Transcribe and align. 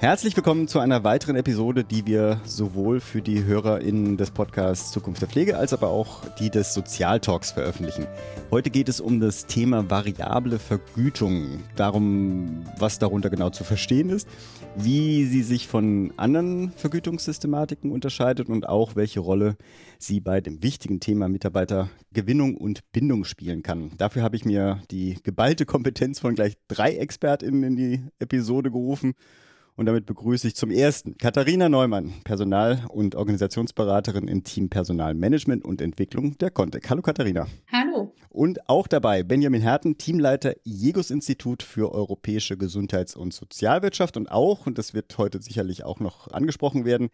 Herzlich 0.00 0.34
willkommen 0.34 0.66
zu 0.66 0.78
einer 0.78 1.04
weiteren 1.04 1.36
Episode, 1.36 1.84
die 1.84 2.06
wir 2.06 2.40
sowohl 2.46 3.00
für 3.00 3.20
die 3.20 3.44
HörerInnen 3.44 4.16
des 4.16 4.30
Podcasts 4.30 4.92
Zukunft 4.92 5.20
der 5.20 5.28
Pflege 5.28 5.58
als 5.58 5.74
aber 5.74 5.88
auch 5.88 6.22
die 6.38 6.48
des 6.48 6.72
Sozialtalks 6.72 7.50
veröffentlichen. 7.50 8.06
Heute 8.50 8.70
geht 8.70 8.88
es 8.88 9.02
um 9.02 9.20
das 9.20 9.44
Thema 9.44 9.90
variable 9.90 10.58
Vergütung, 10.58 11.62
darum, 11.76 12.64
was 12.78 12.98
darunter 12.98 13.28
genau 13.28 13.50
zu 13.50 13.62
verstehen 13.62 14.08
ist, 14.08 14.26
wie 14.74 15.26
sie 15.26 15.42
sich 15.42 15.68
von 15.68 16.14
anderen 16.16 16.72
Vergütungssystematiken 16.72 17.92
unterscheidet 17.92 18.48
und 18.48 18.66
auch 18.66 18.96
welche 18.96 19.20
Rolle 19.20 19.58
sie 19.98 20.20
bei 20.20 20.40
dem 20.40 20.62
wichtigen 20.62 21.00
Thema 21.00 21.28
Mitarbeitergewinnung 21.28 22.56
und 22.56 22.90
Bindung 22.92 23.24
spielen 23.24 23.62
kann. 23.62 23.90
Dafür 23.98 24.22
habe 24.22 24.36
ich 24.36 24.46
mir 24.46 24.80
die 24.90 25.18
geballte 25.22 25.66
Kompetenz 25.66 26.20
von 26.20 26.34
gleich 26.34 26.56
drei 26.68 26.96
ExpertInnen 26.96 27.64
in 27.64 27.76
die 27.76 28.02
Episode 28.18 28.70
gerufen. 28.70 29.12
Und 29.76 29.86
damit 29.86 30.06
begrüße 30.06 30.48
ich 30.48 30.56
zum 30.56 30.70
ersten 30.70 31.16
Katharina 31.16 31.68
Neumann, 31.68 32.12
Personal- 32.24 32.84
und 32.88 33.14
Organisationsberaterin 33.14 34.28
im 34.28 34.44
Team 34.44 34.68
Personalmanagement 34.68 35.64
und 35.64 35.80
Entwicklung 35.80 36.36
der 36.38 36.50
Contec. 36.50 36.90
Hallo 36.90 37.02
Katharina. 37.02 37.46
Hallo. 37.72 38.12
Und 38.28 38.68
auch 38.68 38.86
dabei 38.86 39.22
Benjamin 39.22 39.62
Herten, 39.62 39.96
Teamleiter 39.96 40.54
Jegos 40.64 41.10
Institut 41.10 41.62
für 41.62 41.92
europäische 41.92 42.56
Gesundheits- 42.56 43.16
und 43.16 43.32
Sozialwirtschaft 43.32 44.16
und 44.16 44.30
auch, 44.30 44.66
und 44.66 44.76
das 44.78 44.94
wird 44.94 45.16
heute 45.18 45.40
sicherlich 45.40 45.84
auch 45.84 46.00
noch 46.00 46.28
angesprochen 46.28 46.84
werden, 46.84 47.08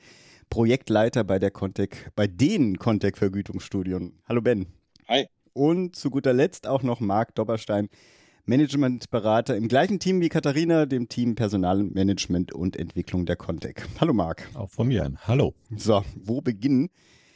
Projektleiter 0.50 1.24
bei 1.24 1.38
der 1.38 1.50
Contec, 1.50 2.10
bei 2.16 2.26
den 2.26 2.78
Contec 2.78 3.16
Vergütungsstudien. 3.16 4.18
Hallo 4.28 4.40
Ben. 4.42 4.66
Hi. 5.08 5.26
Und 5.52 5.96
zu 5.96 6.10
guter 6.10 6.32
Letzt 6.32 6.66
auch 6.66 6.82
noch 6.82 7.00
Marc 7.00 7.34
Dobberstein, 7.34 7.88
Managementberater 8.48 9.56
im 9.56 9.66
gleichen 9.66 9.98
Team 9.98 10.20
wie 10.20 10.28
Katharina, 10.28 10.86
dem 10.86 11.08
Team 11.08 11.34
Personalmanagement 11.34 12.52
und 12.52 12.76
Entwicklung 12.76 13.26
der 13.26 13.34
Contec. 13.34 13.88
Hallo 14.00 14.12
Marc. 14.12 14.48
Auch 14.54 14.70
von 14.70 14.86
mir 14.86 15.04
ein 15.04 15.18
Hallo. 15.26 15.52
So, 15.76 16.04
wo 16.14 16.40
beginnen? 16.40 16.88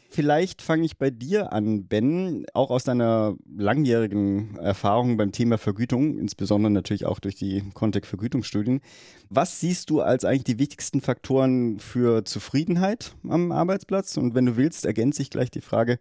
Vielleicht 0.08 0.62
fange 0.62 0.84
ich 0.84 0.98
bei 0.98 1.10
dir 1.10 1.52
an, 1.52 1.86
Ben, 1.88 2.46
auch 2.54 2.70
aus 2.70 2.84
deiner 2.84 3.34
langjährigen 3.56 4.56
Erfahrung 4.56 5.16
beim 5.16 5.32
Thema 5.32 5.58
Vergütung, 5.58 6.16
insbesondere 6.16 6.70
natürlich 6.70 7.06
auch 7.06 7.18
durch 7.18 7.34
die 7.34 7.64
Contec-Vergütungsstudien. 7.74 8.80
Was 9.28 9.58
siehst 9.58 9.90
du 9.90 10.02
als 10.02 10.24
eigentlich 10.24 10.44
die 10.44 10.58
wichtigsten 10.60 11.00
Faktoren 11.00 11.80
für 11.80 12.24
Zufriedenheit 12.24 13.16
am 13.28 13.50
Arbeitsplatz? 13.50 14.16
Und 14.16 14.36
wenn 14.36 14.46
du 14.46 14.56
willst, 14.56 14.84
ergänze 14.84 15.22
ich 15.22 15.30
gleich 15.30 15.50
die 15.50 15.60
Frage, 15.60 15.98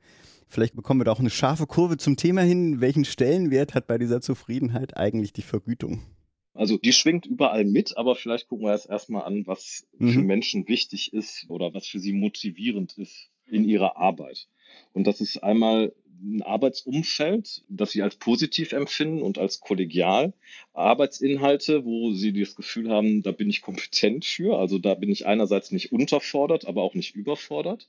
Vielleicht 0.50 0.76
bekommen 0.76 1.00
wir 1.00 1.06
da 1.06 1.12
auch 1.12 1.20
eine 1.20 1.30
scharfe 1.30 1.68
Kurve 1.68 1.98
zum 1.98 2.18
Thema 2.18 2.42
hin. 2.42 2.82
Welchen 2.82 3.06
Stellenwert 3.06 3.76
hat 3.76 3.86
bei 3.86 4.00
dieser 4.00 4.20
Zufriedenheit 4.20 4.98
eigentlich 4.98 5.32
die 5.32 5.44
Vergütung? 5.44 6.02
Also 6.56 6.78
die 6.78 6.92
schwingt 6.92 7.28
überall 7.28 7.66
mit, 7.66 7.98
aber 7.98 8.16
vielleicht 8.16 8.48
gucken 8.50 8.66
wir 8.66 8.74
jetzt 8.74 8.90
erstmal 8.90 9.24
an, 9.24 9.46
was 9.46 9.88
mhm. 10.00 10.10
für 10.10 10.22
Menschen 10.22 10.68
wichtig 10.68 11.14
ist 11.14 11.46
oder 11.50 11.74
was 11.76 11.86
für 11.86 12.00
sie 12.00 12.14
motivierend 12.14 12.98
ist 12.98 13.30
in 13.46 13.64
ihrer 13.64 13.98
Arbeit. 13.98 14.48
Und 14.94 15.06
das 15.06 15.22
ist 15.22 15.38
einmal 15.38 15.94
ein 16.22 16.42
Arbeitsumfeld, 16.42 17.64
das 17.70 17.92
sie 17.92 18.02
als 18.02 18.16
positiv 18.16 18.74
empfinden 18.74 19.22
und 19.22 19.38
als 19.38 19.60
kollegial. 19.60 20.34
Arbeitsinhalte, 20.74 21.86
wo 21.86 22.12
sie 22.12 22.34
das 22.34 22.56
Gefühl 22.56 22.90
haben, 22.90 23.22
da 23.22 23.32
bin 23.32 23.50
ich 23.50 23.62
kompetent 23.62 24.26
für. 24.26 24.58
Also 24.58 24.80
da 24.80 24.96
bin 24.96 25.10
ich 25.10 25.28
einerseits 25.28 25.72
nicht 25.72 25.92
unterfordert, 25.92 26.68
aber 26.68 26.82
auch 26.82 26.96
nicht 26.96 27.16
überfordert. 27.16 27.88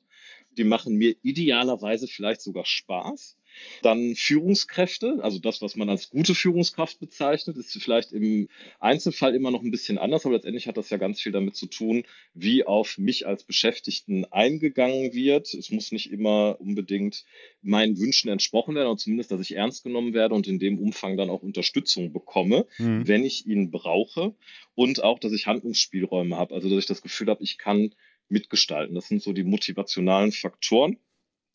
Die 0.56 0.64
machen 0.64 0.96
mir 0.96 1.14
idealerweise 1.22 2.08
vielleicht 2.08 2.40
sogar 2.40 2.64
Spaß. 2.64 3.36
Dann 3.82 4.14
Führungskräfte, 4.14 5.18
also 5.22 5.38
das, 5.38 5.62
was 5.62 5.76
man 5.76 5.88
als 5.88 6.10
gute 6.10 6.34
Führungskraft 6.34 7.00
bezeichnet, 7.00 7.56
ist 7.56 7.72
vielleicht 7.72 8.12
im 8.12 8.48
Einzelfall 8.78 9.34
immer 9.34 9.50
noch 9.50 9.62
ein 9.62 9.70
bisschen 9.70 9.98
anders, 9.98 10.24
aber 10.24 10.34
letztendlich 10.34 10.66
hat 10.66 10.76
das 10.76 10.90
ja 10.90 10.96
ganz 10.96 11.20
viel 11.20 11.32
damit 11.32 11.56
zu 11.56 11.66
tun, 11.66 12.04
wie 12.34 12.64
auf 12.64 12.98
mich 12.98 13.26
als 13.26 13.44
Beschäftigten 13.44 14.24
eingegangen 14.26 15.12
wird. 15.12 15.52
Es 15.54 15.70
muss 15.70 15.92
nicht 15.92 16.10
immer 16.10 16.60
unbedingt 16.60 17.24
meinen 17.62 17.98
Wünschen 17.98 18.30
entsprochen 18.30 18.74
werden, 18.74 18.88
aber 18.88 18.96
zumindest, 18.96 19.30
dass 19.30 19.40
ich 19.40 19.56
ernst 19.56 19.84
genommen 19.84 20.14
werde 20.14 20.34
und 20.34 20.46
in 20.46 20.58
dem 20.58 20.78
Umfang 20.78 21.16
dann 21.16 21.30
auch 21.30 21.42
Unterstützung 21.42 22.12
bekomme, 22.12 22.66
mhm. 22.78 23.06
wenn 23.06 23.24
ich 23.24 23.46
ihn 23.46 23.70
brauche. 23.70 24.34
Und 24.74 25.02
auch, 25.02 25.18
dass 25.18 25.32
ich 25.32 25.46
Handlungsspielräume 25.46 26.36
habe, 26.36 26.54
also 26.54 26.68
dass 26.68 26.78
ich 26.78 26.86
das 26.86 27.02
Gefühl 27.02 27.28
habe, 27.28 27.42
ich 27.42 27.58
kann 27.58 27.94
mitgestalten. 28.30 28.94
Das 28.94 29.08
sind 29.08 29.22
so 29.22 29.32
die 29.32 29.44
motivationalen 29.44 30.32
Faktoren 30.32 30.98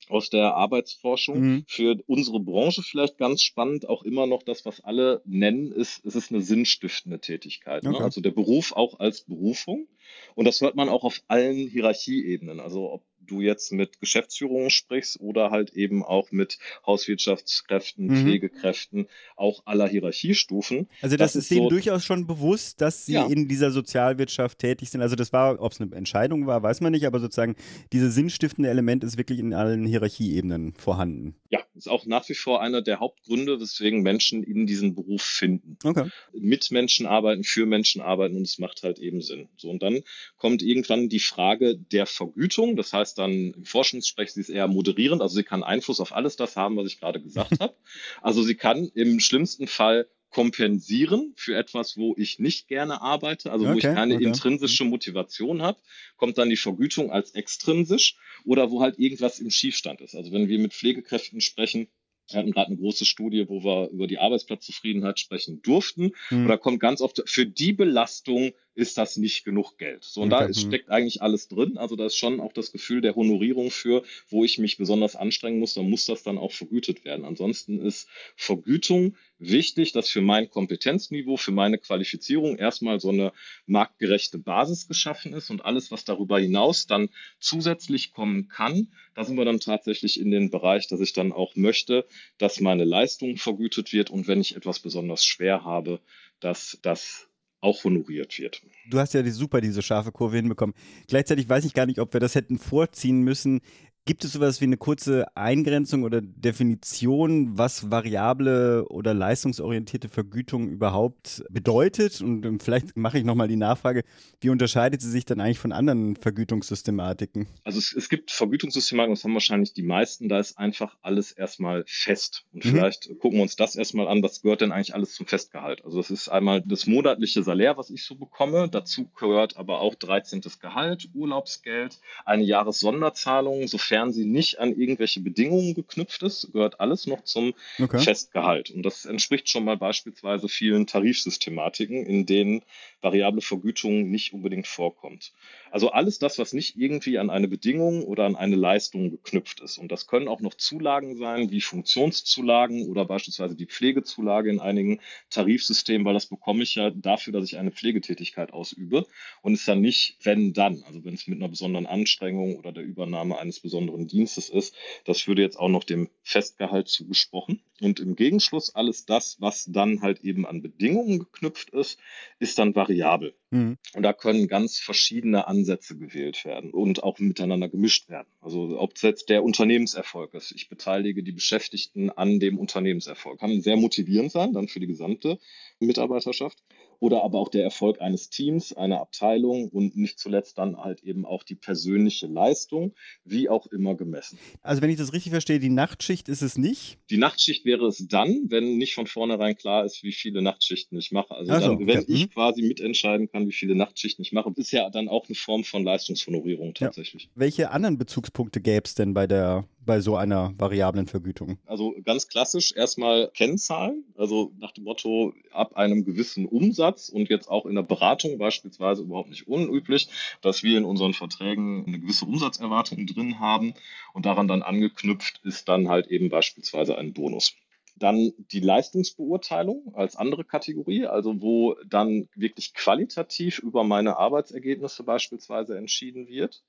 aus 0.10 0.30
der 0.30 0.56
Arbeitsforschung. 0.56 1.40
Mhm. 1.40 1.66
Für 1.68 1.98
unsere 2.08 2.40
Branche 2.40 2.84
vielleicht 2.84 3.18
ganz 3.18 3.42
spannend, 3.42 3.90
auch 3.90 4.04
immer 4.04 4.28
noch 4.28 4.44
das, 4.44 4.66
was 4.66 4.82
alle 4.82 5.22
nennen, 5.26 5.72
ist, 5.72 6.06
es 6.06 6.16
ist 6.16 6.32
eine 6.32 6.42
sinnstiftende 6.42 7.20
Tätigkeit. 7.20 7.84
Ne? 7.84 7.90
Okay. 7.90 8.00
Ne? 8.00 8.06
Also 8.06 8.22
der 8.22 8.32
Beruf 8.32 8.74
auch 8.74 9.00
als 9.00 9.22
Berufung. 9.22 9.88
Und 10.36 10.46
das 10.46 10.62
hört 10.62 10.76
man 10.76 10.90
auch 10.90 11.04
auf 11.04 11.22
allen 11.28 11.68
Hierarchieebenen. 11.68 12.60
Also 12.60 12.92
ob 12.92 13.04
du 13.26 13.42
jetzt 13.42 13.72
mit 13.72 14.00
Geschäftsführungen 14.00 14.70
sprichst 14.70 15.20
oder 15.20 15.52
halt 15.52 15.72
eben 15.74 16.04
auch 16.04 16.32
mit 16.32 16.58
Hauswirtschaftskräften, 16.86 18.08
mhm. 18.08 18.16
Pflegekräften, 18.18 19.08
auch 19.36 19.64
aller 19.66 19.88
Hierarchiestufen. 19.88 20.88
Also 21.02 21.18
das, 21.18 21.34
das 21.34 21.44
ist 21.44 21.52
denen 21.52 21.64
so, 21.64 21.70
durchaus 21.70 22.04
schon 22.04 22.28
bewusst, 22.28 22.82
dass 22.82 23.06
sie 23.06 23.14
ja. 23.14 23.28
in 23.28 23.48
dieser 23.48 23.72
Sozialwirtschaft 23.72 24.60
tätig 24.60 24.90
sind. 24.90 25.02
Also 25.02 25.16
das 25.16 25.34
war, 25.34 25.60
ob 25.62 25.72
es 25.72 25.82
eine 25.82 25.96
Entscheidung 25.96 26.48
war, 26.48 26.64
weiß 26.64 26.82
man 26.82 26.92
nicht, 26.92 27.06
aber 27.06 27.20
sozusagen 27.20 27.56
dieses 27.92 28.16
sinnstiftende 28.16 28.70
Element 28.70 29.04
ist 29.04 29.18
wirklich 29.18 29.40
in 29.40 29.54
allen 29.54 29.86
Hierarchieebenen 29.86 30.74
vorhanden. 30.76 31.36
Ja, 31.50 31.60
ist 31.76 31.90
auch 31.90 32.06
nach 32.06 32.28
wie 32.30 32.34
vor 32.34 32.62
einer 32.62 32.82
der 32.82 33.00
Hauptgründe, 33.00 33.60
weswegen 33.60 34.02
Menschen 34.02 34.44
in 34.44 34.66
diesen 34.66 34.96
Beruf 34.96 35.22
finden. 35.22 35.78
Okay. 35.84 36.10
Mit 36.34 36.72
Menschen 36.72 37.06
arbeiten, 37.06 37.44
für 37.44 37.66
Menschen 37.66 38.02
arbeiten 38.02 38.36
und 38.38 38.44
es 38.44 38.60
macht 38.60 38.84
halt 38.84 39.00
eben 39.00 39.22
Sinn. 39.22 39.50
So 39.58 39.70
und 39.70 39.84
dann 39.84 40.02
kommt 40.38 40.62
irgendwann 40.62 41.10
die 41.10 41.20
Frage 41.20 41.78
der 41.78 42.06
Vergütung. 42.06 42.76
Das 42.76 42.94
heißt 42.94 43.15
dann 43.18 43.52
im 43.52 43.66
Forschungssprech, 43.66 44.32
sie 44.32 44.42
ist 44.42 44.50
eher 44.50 44.68
moderierend, 44.68 45.22
also 45.22 45.36
sie 45.36 45.44
kann 45.44 45.64
Einfluss 45.64 46.00
auf 46.00 46.14
alles 46.14 46.36
das 46.36 46.56
haben, 46.56 46.78
was 46.78 46.88
ich 46.88 47.00
gerade 47.00 47.22
gesagt 47.22 47.52
habe. 47.60 47.76
Also 48.22 48.44
sie 48.44 48.56
kann 48.56 48.90
im 48.94 49.20
schlimmsten 49.20 49.68
Fall 49.68 50.08
kompensieren 50.30 51.34
für 51.38 51.56
etwas, 51.56 51.96
wo 51.96 52.14
ich 52.18 52.40
nicht 52.40 52.68
gerne 52.68 53.02
arbeite, 53.02 53.54
also 53.54 53.66
okay, 53.66 53.74
wo 53.74 53.78
ich 53.78 53.84
keine 53.84 54.16
okay. 54.16 54.26
intrinsische 54.26 54.84
Motivation 54.84 55.62
habe, 55.62 55.80
kommt 56.18 56.38
dann 56.38 56.50
die 56.50 56.58
Vergütung 56.58 57.10
als 57.10 57.32
extrinsisch 57.36 58.18
oder 58.44 58.70
wo 58.70 58.82
halt 58.82 59.00
irgendwas 59.00 59.40
im 59.40 59.50
Schiefstand 59.50 60.02
ist. 60.02 60.14
Also 60.14 60.34
wenn 60.34 60.50
wir 60.50 60.60
mit 60.60 60.74
Pflegekräften 60.74 61.40
sprechen, 61.40 61.88
wir 62.30 62.40
hatten 62.40 62.52
gerade 62.52 62.68
eine 62.68 62.78
große 62.78 63.06
Studie, 63.06 63.48
wo 63.48 63.64
wir 63.64 63.90
über 63.92 64.08
die 64.08 64.18
Arbeitsplatzzufriedenheit 64.18 65.20
sprechen 65.20 65.62
durften. 65.62 66.12
Mhm. 66.30 66.42
Und 66.42 66.48
da 66.48 66.58
kommt 66.58 66.80
ganz 66.80 67.00
oft, 67.00 67.24
für 67.26 67.46
die 67.46 67.72
Belastung 67.72 68.52
ist 68.76 68.98
das 68.98 69.18
nicht 69.18 69.46
genug 69.46 69.78
Geld. 69.78 70.04
So, 70.04 70.22
und 70.22 70.30
da 70.30 70.54
steckt 70.54 70.90
eigentlich 70.90 71.22
alles 71.22 71.48
drin. 71.48 71.78
Also 71.78 71.96
da 71.96 72.06
ist 72.06 72.18
schon 72.18 72.42
auch 72.42 72.52
das 72.52 72.72
Gefühl 72.72 73.02
der 73.02 73.16
Honorierung 73.16 73.72
für, 73.72 74.04
wo 74.28 74.44
ich 74.44 74.60
mich 74.60 74.78
besonders 74.78 75.16
anstrengen 75.16 75.60
muss, 75.60 75.74
dann 75.74 75.90
muss 75.90 76.06
das 76.06 76.24
dann 76.24 76.38
auch 76.38 76.52
vergütet 76.52 77.06
werden. 77.06 77.26
Ansonsten 77.26 77.80
ist 77.80 78.08
Vergütung 78.36 79.16
wichtig, 79.40 79.94
dass 79.94 80.10
für 80.10 80.22
mein 80.22 80.50
Kompetenzniveau, 80.50 81.38
für 81.38 81.52
meine 81.52 81.78
Qualifizierung 81.78 82.58
erstmal 82.58 83.00
so 83.00 83.10
eine 83.10 83.32
marktgerechte 83.66 84.38
Basis 84.38 84.88
geschaffen 84.88 85.34
ist 85.34 85.50
und 85.50 85.64
alles, 85.64 85.90
was 85.92 86.04
darüber 86.04 86.40
hinaus 86.40 86.86
dann 86.86 87.10
zusätzlich 87.40 88.12
kommen 88.12 88.50
kann, 88.50 88.90
da 89.14 89.24
sind 89.24 89.38
wir 89.38 89.46
dann 89.46 89.62
tatsächlich 89.62 90.20
in 90.20 90.32
den 90.32 90.50
Bereich, 90.50 90.88
dass 90.88 91.00
ich 91.00 91.14
dann 91.14 91.32
auch 91.32 91.56
möchte, 91.56 92.06
dass 92.38 92.60
meine 92.60 92.84
Leistung 92.84 93.38
vergütet 93.38 93.94
wird 93.94 94.10
und 94.10 94.28
wenn 94.28 94.42
ich 94.42 94.56
etwas 94.56 94.80
besonders 94.80 95.26
schwer 95.26 95.64
habe, 95.64 96.02
dass 96.42 96.78
das 96.82 97.30
auch 97.66 97.84
honoriert 97.84 98.38
wird. 98.40 98.62
Du 98.90 99.00
hast 99.00 99.14
ja 99.14 99.24
die, 99.24 99.32
super 99.32 99.60
diese 99.60 99.82
scharfe 99.82 100.12
Kurve 100.12 100.38
hinbekommen. 100.38 100.76
Gleichzeitig 101.08 101.50
weiß 101.50 101.66
ich 101.66 101.74
gar 101.74 101.86
nicht, 101.86 102.00
ob 102.00 102.14
wir 102.14 102.20
das 102.20 102.36
hätten 102.36 102.60
vorziehen 102.60 103.22
müssen. 103.22 103.62
Gibt 104.08 104.24
es 104.24 104.34
sowas 104.34 104.62
wie 104.62 104.66
eine 104.66 104.78
kurze 104.78 105.26
Eingrenzung 105.36 106.04
oder 106.04 106.22
Definition, 106.22 107.58
was 107.58 107.90
variable 107.90 108.88
oder 108.90 109.16
leistungsorientierte 109.16 110.10
Vergütung 110.10 110.70
überhaupt 110.70 111.44
bedeutet? 111.50 112.22
Und 112.22 112.46
ähm, 112.46 112.60
vielleicht 112.60 112.96
mache 112.96 113.18
ich 113.18 113.24
nochmal 113.24 113.48
die 113.48 113.56
Nachfrage, 113.56 114.04
wie 114.42 114.50
unterscheidet 114.50 115.02
sie 115.02 115.10
sich 115.10 115.26
dann 115.26 115.40
eigentlich 115.40 115.58
von 115.58 115.72
anderen 115.72 116.18
Vergütungssystematiken? 116.18 117.48
Also 117.64 117.80
es, 117.80 117.94
es 117.94 118.08
gibt 118.08 118.30
Vergütungssystematiken, 118.30 119.16
das 119.16 119.24
haben 119.24 119.34
wahrscheinlich 119.34 119.74
die 119.74 119.82
meisten, 119.82 120.30
da 120.30 120.38
ist 120.38 120.60
einfach 120.60 120.96
alles 121.02 121.32
erstmal 121.32 121.84
fest. 121.88 122.46
Und 122.54 122.64
mhm. 122.64 122.70
vielleicht 122.70 123.10
gucken 123.18 123.40
wir 123.40 123.42
uns 123.42 123.56
das 123.56 123.76
erstmal 123.76 124.08
an, 124.08 124.22
was 124.22 124.44
gehört 124.44 124.62
denn 124.62 124.72
eigentlich 124.72 124.94
alles 124.94 125.16
zum 125.16 125.26
Festgehalt? 125.26 125.84
Also 125.84 125.98
das 125.98 126.12
ist 126.12 126.30
einmal 126.30 126.62
das 126.62 126.86
monatliche 126.86 127.42
Salär, 127.42 127.76
was 127.76 127.90
ich 127.90 128.04
so 128.04 128.14
bekomme. 128.14 128.70
Dazu 128.70 129.10
gehört 129.18 129.58
aber 129.58 129.80
auch 129.80 129.96
13. 129.96 130.42
Gehalt, 130.62 131.10
Urlaubsgeld, 131.16 132.00
eine 132.24 132.44
Jahressonderzahlung, 132.44 133.68
sofern 133.68 133.95
sofern 133.96 134.12
sie 134.12 134.26
nicht 134.26 134.60
an 134.60 134.78
irgendwelche 134.78 135.22
Bedingungen 135.22 135.74
geknüpft 135.74 136.22
ist, 136.24 136.52
gehört 136.52 136.82
alles 136.82 137.08
noch 137.08 137.24
zum 137.24 137.54
okay. 137.80 138.00
Festgehalt. 138.00 138.72
Und 138.72 138.84
das 138.84 139.06
entspricht 139.06 139.50
schon 139.50 139.64
mal 139.64 139.78
beispielsweise 139.78 140.50
vielen 140.50 140.86
Tarifsystematiken, 140.86 142.06
in 142.06 142.26
denen 142.26 142.62
variable 143.02 143.42
Vergütung 143.42 144.10
nicht 144.10 144.34
unbedingt 144.34 144.68
vorkommt. 144.68 145.32
Also 145.72 145.92
alles 145.92 146.20
das, 146.20 146.40
was 146.40 146.54
nicht 146.54 146.76
irgendwie 146.76 147.18
an 147.20 147.30
eine 147.30 147.48
Bedingung 147.48 148.04
oder 148.04 148.26
an 148.26 148.36
eine 148.36 148.56
Leistung 148.56 149.12
geknüpft 149.12 149.62
ist. 149.62 149.78
Und 149.78 149.92
das 149.92 150.08
können 150.08 150.28
auch 150.28 150.42
noch 150.42 150.56
Zulagen 150.56 151.16
sein, 151.16 151.52
wie 151.52 151.62
Funktionszulagen 151.62 152.88
oder 152.90 153.06
beispielsweise 153.06 153.56
die 153.56 153.68
Pflegezulage 153.68 154.50
in 154.50 154.60
einigen 154.60 155.00
Tarifsystemen, 155.30 156.06
weil 156.06 156.16
das 156.16 156.26
bekomme 156.26 156.64
ich 156.64 156.76
ja 156.76 156.90
dafür, 156.90 157.32
dass 157.32 157.46
ich 157.46 157.58
eine 157.58 157.72
Pflegetätigkeit 157.72 158.52
ausübe 158.52 159.06
und 159.42 159.54
ist 159.54 159.68
dann 159.68 159.82
nicht 159.82 160.18
wenn 160.24 160.54
dann, 160.54 160.84
also 160.88 161.06
wenn 161.06 161.14
es 161.14 161.28
mit 161.28 161.40
einer 161.40 161.50
besonderen 161.50 161.86
Anstrengung 161.86 162.58
oder 162.58 162.72
der 162.72 162.84
Übernahme 162.84 163.38
eines 163.38 163.60
besonderen 163.60 163.85
Dienstes 164.08 164.50
ist, 164.50 164.76
das 165.06 165.28
würde 165.28 165.42
jetzt 165.42 165.58
auch 165.58 165.70
noch 165.70 165.84
dem 165.84 166.10
Festgehalt 166.24 166.88
zugesprochen. 166.88 167.62
Und 167.82 168.00
im 168.00 168.16
Gegenschluss 168.16 168.74
alles 168.74 169.06
das, 169.06 169.38
was 169.40 169.66
dann 169.66 170.02
halt 170.02 170.22
eben 170.22 170.46
an 170.46 170.62
Bedingungen 170.62 171.20
geknüpft 171.20 171.72
ist, 171.72 172.00
ist 172.40 172.58
dann 172.58 172.76
variabel. 172.76 173.34
Mhm. 173.50 173.78
Und 173.94 174.04
da 174.04 174.14
können 174.14 174.48
ganz 174.48 174.80
verschiedene 174.80 175.48
Ansätze 175.48 175.98
gewählt 175.98 176.46
werden 176.46 176.72
und 176.72 177.04
auch 177.04 177.20
miteinander 177.20 177.70
gemischt 177.70 178.10
werden. 178.10 178.28
Also 178.42 178.80
ob 178.80 178.96
es 178.96 179.02
jetzt 179.02 179.30
der 179.30 179.44
Unternehmenserfolg 179.44 180.34
ist, 180.34 180.52
ich 180.52 180.70
beteilige 180.70 181.24
die 181.24 181.32
Beschäftigten 181.32 182.10
an 182.10 182.40
dem 182.40 182.58
Unternehmenserfolg, 182.58 183.40
kann 183.40 183.62
sehr 183.62 183.76
motivierend 183.76 184.32
sein, 184.32 184.54
dann 184.54 184.68
für 184.68 184.80
die 184.80 184.88
gesamte 184.88 185.40
Mitarbeiterschaft 185.80 186.64
oder 187.00 187.24
aber 187.24 187.40
auch 187.40 187.50
der 187.50 187.64
Erfolg 187.64 188.02
eines 188.02 188.30
Teams, 188.30 188.74
einer 188.74 189.00
Abteilung 189.00 189.70
und 189.70 189.96
nicht 189.96 190.20
zuletzt 190.20 190.58
dann 190.58 190.78
halt 190.78 191.04
eben 191.04 191.26
auch 191.26 191.44
die 191.44 191.56
persönliche 191.56 192.28
Leistung, 192.28 192.94
wie 193.24 193.50
auch 193.50 193.68
immer 193.68 193.96
gemessen. 193.96 194.38
Also 194.62 194.82
wenn 194.82 194.90
ich 194.90 194.98
das 194.98 195.14
richtig 195.14 195.32
verstehe, 195.32 195.60
die 195.60 195.70
Nachtschicht 195.70 196.30
ist 196.30 196.42
es 196.42 196.58
nicht? 196.58 196.98
Die 197.10 197.18
Nachtschicht 197.18 197.66
wäre 197.66 197.88
es 197.88 198.06
dann, 198.08 198.46
wenn 198.50 198.78
nicht 198.78 198.94
von 198.94 199.08
vornherein 199.08 199.56
klar 199.56 199.86
ist, 199.86 200.04
wie 200.04 200.12
viele 200.12 200.42
Nachtschichten 200.42 200.98
ich 200.98 201.12
mache. 201.12 201.34
Also 201.36 201.54
so, 201.54 201.60
dann, 201.60 201.88
wenn 201.88 202.00
okay. 202.00 202.06
ich 202.08 202.26
mhm. 202.28 202.30
quasi 202.32 202.62
mitentscheiden 202.62 203.30
kann, 203.30 203.48
wie 203.48 203.54
viele 203.54 203.76
Nachtschichten 203.76 204.24
ich 204.24 204.32
mache, 204.32 204.52
ist 204.56 204.72
ja 204.72 204.90
dann 204.90 205.08
auch 205.08 205.28
eine 205.28 205.36
Form 205.36 205.64
von 205.64 205.84
Leistungshonorierung 205.84 206.74
tatsächlich. 206.74 207.24
Ja. 207.24 207.30
Welche 207.36 207.72
anderen 207.72 207.98
Bezugspunkte 207.98 208.62
gäbe 208.62 208.84
es 208.86 208.96
denn 208.96 209.14
bei 209.14 209.28
der 209.28 209.68
bei 209.86 210.02
so 210.02 210.16
einer 210.16 210.54
variablen 210.58 211.08
Vergütung? 211.08 211.58
Also 211.66 211.96
ganz 212.04 212.28
klassisch 212.28 212.74
erstmal 212.76 213.30
Kennzahlen, 213.34 214.04
also 214.18 214.52
nach 214.60 214.72
dem 214.72 214.84
Motto 214.84 215.34
ab 215.52 215.76
einem 215.76 216.06
gewissen 216.06 216.46
Umsatz 216.46 217.10
und 217.10 217.30
jetzt 217.30 217.50
auch 217.50 217.66
in 217.66 217.76
der 217.76 217.84
Beratung 217.84 218.38
beispielsweise 218.38 219.04
überhaupt 219.04 219.30
nicht 219.30 219.48
unüblich, 219.48 220.10
dass 220.42 220.64
wir 220.64 220.78
in 220.78 220.86
unseren 220.86 221.14
Verträgen 221.14 221.86
eine 221.86 222.00
gewisse 222.00 222.26
Umsatzerwartung 222.26 223.06
drin 223.06 223.40
haben 223.40 223.74
und 224.14 224.26
daran 224.26 224.48
dann 224.48 224.64
angeknüpft 224.64 225.42
ist 225.44 225.70
dann 225.70 225.90
halt 225.90 226.08
eben 226.08 226.30
beispielsweise 226.30 226.98
ein 226.98 227.14
Bonus. 227.14 227.56
Dann 227.98 228.34
die 228.52 228.60
Leistungsbeurteilung 228.60 229.94
als 229.96 230.18
andere 230.18 230.44
Kategorie, 230.44 231.06
also 231.06 231.42
wo 231.42 231.76
dann 231.88 232.28
wirklich 232.36 232.74
qualitativ 232.74 233.60
über 233.60 233.86
meine 233.86 234.18
Arbeitsergebnisse 234.18 235.04
beispielsweise 235.04 235.78
entschieden 235.78 236.28
wird 236.28 236.62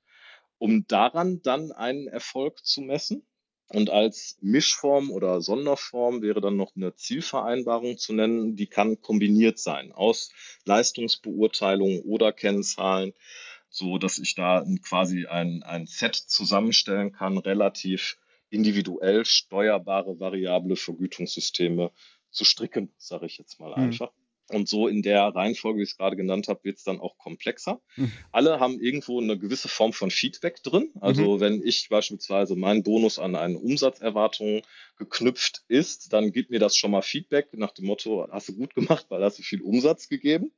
um 0.58 0.86
daran 0.86 1.42
dann 1.42 1.72
einen 1.72 2.08
Erfolg 2.08 2.64
zu 2.64 2.80
messen. 2.80 3.26
Und 3.68 3.90
als 3.90 4.38
Mischform 4.40 5.10
oder 5.10 5.40
Sonderform 5.40 6.22
wäre 6.22 6.40
dann 6.40 6.56
noch 6.56 6.76
eine 6.76 6.94
Zielvereinbarung 6.94 7.98
zu 7.98 8.12
nennen, 8.12 8.54
die 8.54 8.68
kann 8.68 9.00
kombiniert 9.00 9.58
sein 9.58 9.90
aus 9.90 10.30
Leistungsbeurteilung 10.66 12.02
oder 12.02 12.32
Kennzahlen, 12.32 13.12
so 13.68 13.98
dass 13.98 14.18
ich 14.18 14.36
da 14.36 14.64
quasi 14.82 15.26
ein, 15.26 15.64
ein 15.64 15.86
Set 15.86 16.14
zusammenstellen 16.14 17.10
kann, 17.10 17.38
relativ 17.38 18.18
individuell 18.50 19.24
steuerbare 19.24 20.20
variable 20.20 20.76
Vergütungssysteme 20.76 21.90
zu 22.30 22.44
stricken, 22.44 22.92
sage 22.98 23.26
ich 23.26 23.38
jetzt 23.38 23.58
mal 23.58 23.74
hm. 23.74 23.82
einfach. 23.82 24.12
Und 24.50 24.68
so 24.68 24.86
in 24.86 25.02
der 25.02 25.22
Reihenfolge, 25.22 25.80
wie 25.80 25.82
ich 25.82 25.90
es 25.90 25.96
gerade 25.96 26.16
genannt 26.16 26.46
habe, 26.48 26.60
wird 26.62 26.78
es 26.78 26.84
dann 26.84 27.00
auch 27.00 27.18
komplexer. 27.18 27.80
Mhm. 27.96 28.12
Alle 28.30 28.60
haben 28.60 28.80
irgendwo 28.80 29.20
eine 29.20 29.36
gewisse 29.38 29.68
Form 29.68 29.92
von 29.92 30.10
Feedback 30.10 30.62
drin. 30.62 30.90
Also 31.00 31.36
mhm. 31.36 31.40
wenn 31.40 31.62
ich 31.64 31.88
beispielsweise 31.88 32.54
mein 32.54 32.84
Bonus 32.84 33.18
an 33.18 33.34
eine 33.34 33.58
Umsatzerwartung 33.58 34.62
geknüpft 34.98 35.64
ist, 35.66 36.12
dann 36.12 36.30
gibt 36.30 36.50
mir 36.50 36.60
das 36.60 36.76
schon 36.76 36.92
mal 36.92 37.02
Feedback 37.02 37.48
nach 37.54 37.72
dem 37.72 37.86
Motto, 37.86 38.26
hast 38.30 38.48
du 38.48 38.54
gut 38.54 38.74
gemacht, 38.74 39.06
weil 39.08 39.22
hast 39.22 39.38
du 39.38 39.42
viel 39.42 39.62
Umsatz 39.62 40.08
gegeben. 40.08 40.52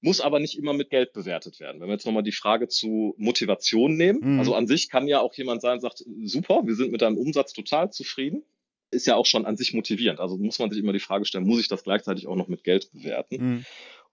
Muss 0.00 0.20
aber 0.20 0.38
nicht 0.38 0.56
immer 0.56 0.74
mit 0.74 0.90
Geld 0.90 1.12
bewertet 1.12 1.58
werden. 1.58 1.80
Wenn 1.80 1.88
wir 1.88 1.94
jetzt 1.94 2.06
nochmal 2.06 2.22
die 2.22 2.30
Frage 2.30 2.68
zu 2.68 3.16
Motivation 3.18 3.96
nehmen, 3.96 4.34
mhm. 4.34 4.38
also 4.38 4.54
an 4.54 4.68
sich 4.68 4.88
kann 4.90 5.08
ja 5.08 5.20
auch 5.20 5.34
jemand 5.34 5.60
sein, 5.60 5.80
sagt, 5.80 6.04
super, 6.22 6.62
wir 6.64 6.76
sind 6.76 6.92
mit 6.92 7.02
deinem 7.02 7.18
Umsatz 7.18 7.52
total 7.52 7.90
zufrieden 7.90 8.44
ist 8.90 9.06
ja 9.06 9.16
auch 9.16 9.26
schon 9.26 9.46
an 9.46 9.56
sich 9.56 9.74
motivierend. 9.74 10.20
Also 10.20 10.36
muss 10.36 10.58
man 10.58 10.70
sich 10.70 10.80
immer 10.80 10.92
die 10.92 11.00
Frage 11.00 11.24
stellen, 11.24 11.46
muss 11.46 11.60
ich 11.60 11.68
das 11.68 11.84
gleichzeitig 11.84 12.26
auch 12.26 12.36
noch 12.36 12.48
mit 12.48 12.64
Geld 12.64 12.90
bewerten? 12.92 13.36
Mhm. 13.36 13.64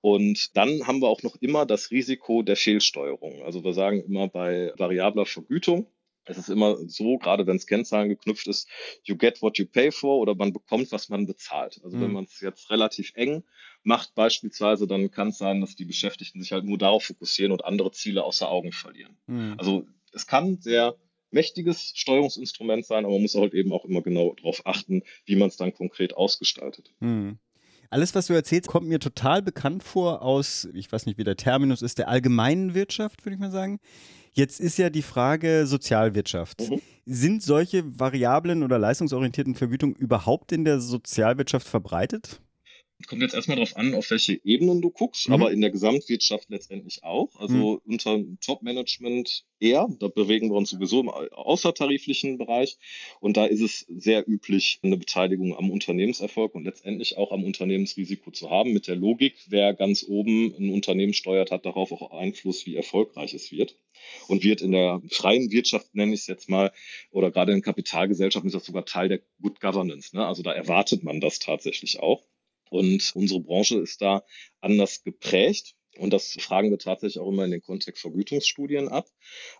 Und 0.01 0.55
dann 0.55 0.85
haben 0.85 1.01
wir 1.01 1.07
auch 1.07 1.23
noch 1.23 1.35
immer 1.39 1.65
das 1.65 1.89
Risiko 1.91 2.43
der 2.43 2.55
Fehlsteuerung. 2.55 3.43
Also 3.43 3.63
wir 3.63 3.73
sagen 3.73 4.01
immer 4.01 4.27
bei 4.27 4.71
variabler 4.77 5.25
Vergütung, 5.25 5.87
es 6.25 6.37
ist 6.37 6.49
immer 6.49 6.77
so, 6.87 7.17
gerade 7.17 7.45
wenn 7.47 7.55
es 7.55 7.67
Kennzahlen 7.67 8.09
geknüpft 8.09 8.47
ist, 8.47 8.67
you 9.03 9.15
get 9.15 9.41
what 9.41 9.57
you 9.57 9.65
pay 9.65 9.91
for 9.91 10.19
oder 10.19 10.35
man 10.35 10.53
bekommt, 10.53 10.91
was 10.91 11.09
man 11.09 11.27
bezahlt. 11.27 11.79
Also 11.83 11.97
mhm. 11.97 12.01
wenn 12.01 12.13
man 12.13 12.23
es 12.25 12.41
jetzt 12.41 12.69
relativ 12.71 13.11
eng 13.15 13.43
macht 13.83 14.15
beispielsweise, 14.15 14.87
dann 14.87 15.11
kann 15.11 15.29
es 15.29 15.37
sein, 15.37 15.61
dass 15.61 15.75
die 15.75 15.85
Beschäftigten 15.85 16.41
sich 16.41 16.51
halt 16.51 16.65
nur 16.65 16.77
darauf 16.77 17.03
fokussieren 17.03 17.51
und 17.51 17.63
andere 17.63 17.91
Ziele 17.91 18.23
außer 18.23 18.49
Augen 18.49 18.71
verlieren. 18.71 19.17
Mhm. 19.27 19.55
Also 19.57 19.87
es 20.11 20.25
kann 20.25 20.57
sehr 20.59 20.95
mächtiges 21.35 21.91
Steuerungsinstrument 21.93 22.85
sein, 22.85 23.05
aber 23.05 23.13
man 23.13 23.21
muss 23.21 23.35
halt 23.35 23.53
eben 23.53 23.71
auch 23.71 23.85
immer 23.85 24.01
genau 24.01 24.33
darauf 24.33 24.65
achten, 24.65 25.03
wie 25.25 25.35
man 25.35 25.49
es 25.49 25.57
dann 25.57 25.73
konkret 25.73 26.15
ausgestaltet. 26.17 26.91
Hm. 26.99 27.37
Alles, 27.91 28.15
was 28.15 28.27
du 28.27 28.33
erzählst, 28.33 28.67
kommt 28.67 28.87
mir 28.87 28.99
total 28.99 29.43
bekannt 29.43 29.83
vor 29.83 30.23
aus, 30.23 30.67
ich 30.73 30.91
weiß 30.91 31.05
nicht, 31.05 31.19
wie 31.19 31.23
der 31.23 31.37
Terminus 31.37 31.83
ist, 31.83 31.99
der 31.99 32.07
allgemeinen 32.07 32.73
Wirtschaft, 32.73 33.23
würde 33.23 33.35
ich 33.35 33.39
mal 33.39 33.51
sagen. 33.51 33.79
Jetzt 34.33 34.59
ist 34.59 34.77
ja 34.77 34.89
die 34.89 35.03
Frage 35.03 35.67
Sozialwirtschaft. 35.67 36.69
Mhm. 36.69 36.81
Sind 37.05 37.43
solche 37.43 37.83
variablen 37.99 38.63
oder 38.63 38.79
leistungsorientierten 38.79 39.55
Vergütungen 39.55 39.95
überhaupt 39.95 40.51
in 40.51 40.65
der 40.65 40.79
Sozialwirtschaft 40.79 41.67
verbreitet? 41.67 42.41
Kommt 43.07 43.21
jetzt 43.21 43.35
erstmal 43.35 43.57
darauf 43.57 43.75
an, 43.75 43.93
auf 43.93 44.09
welche 44.09 44.39
Ebenen 44.45 44.81
du 44.81 44.89
guckst, 44.89 45.27
mhm. 45.27 45.33
aber 45.33 45.51
in 45.51 45.61
der 45.61 45.69
Gesamtwirtschaft 45.69 46.49
letztendlich 46.49 47.03
auch. 47.03 47.35
Also 47.35 47.81
mhm. 47.85 47.91
unter 47.93 48.23
Top-Management 48.41 49.45
eher, 49.59 49.87
da 49.99 50.07
bewegen 50.07 50.49
wir 50.49 50.55
uns 50.55 50.69
sowieso 50.69 51.01
im 51.01 51.09
außertariflichen 51.09 52.37
Bereich 52.37 52.77
und 53.19 53.37
da 53.37 53.45
ist 53.45 53.61
es 53.61 53.85
sehr 53.89 54.27
üblich, 54.27 54.79
eine 54.81 54.97
Beteiligung 54.97 55.55
am 55.55 55.71
Unternehmenserfolg 55.71 56.55
und 56.55 56.63
letztendlich 56.63 57.17
auch 57.17 57.31
am 57.31 57.43
Unternehmensrisiko 57.43 58.31
zu 58.31 58.49
haben. 58.49 58.71
Mit 58.71 58.87
der 58.87 58.95
Logik, 58.95 59.35
wer 59.47 59.73
ganz 59.73 60.05
oben 60.07 60.55
ein 60.57 60.69
Unternehmen 60.71 61.13
steuert, 61.13 61.51
hat 61.51 61.65
darauf 61.65 61.91
auch 61.91 62.11
Einfluss, 62.11 62.65
wie 62.65 62.75
erfolgreich 62.75 63.33
es 63.33 63.51
wird. 63.51 63.77
Und 64.27 64.43
wird 64.43 64.61
in 64.61 64.71
der 64.71 65.01
freien 65.09 65.51
Wirtschaft, 65.51 65.93
nenne 65.95 66.13
ich 66.13 66.21
es 66.21 66.27
jetzt 66.27 66.49
mal, 66.49 66.71
oder 67.11 67.31
gerade 67.31 67.53
in 67.53 67.61
Kapitalgesellschaften 67.61 68.47
ist 68.47 68.55
das 68.55 68.65
sogar 68.65 68.85
Teil 68.85 69.09
der 69.09 69.21
Good 69.41 69.59
Governance. 69.59 70.15
Ne? 70.15 70.25
Also 70.25 70.43
da 70.43 70.51
erwartet 70.51 71.03
man 71.03 71.19
das 71.19 71.39
tatsächlich 71.39 71.99
auch. 71.99 72.23
Und 72.75 73.11
unsere 73.15 73.41
Branche 73.41 73.79
ist 73.79 74.01
da 74.01 74.23
anders 74.61 75.03
geprägt. 75.03 75.75
Und 75.97 76.11
das 76.11 76.35
fragen 76.39 76.71
wir 76.71 76.77
tatsächlich 76.77 77.19
auch 77.19 77.29
immer 77.29 77.45
in 77.45 77.51
den 77.51 77.61
Kontext 77.61 78.01
Vergütungsstudien 78.01 78.89
ab. 78.89 79.07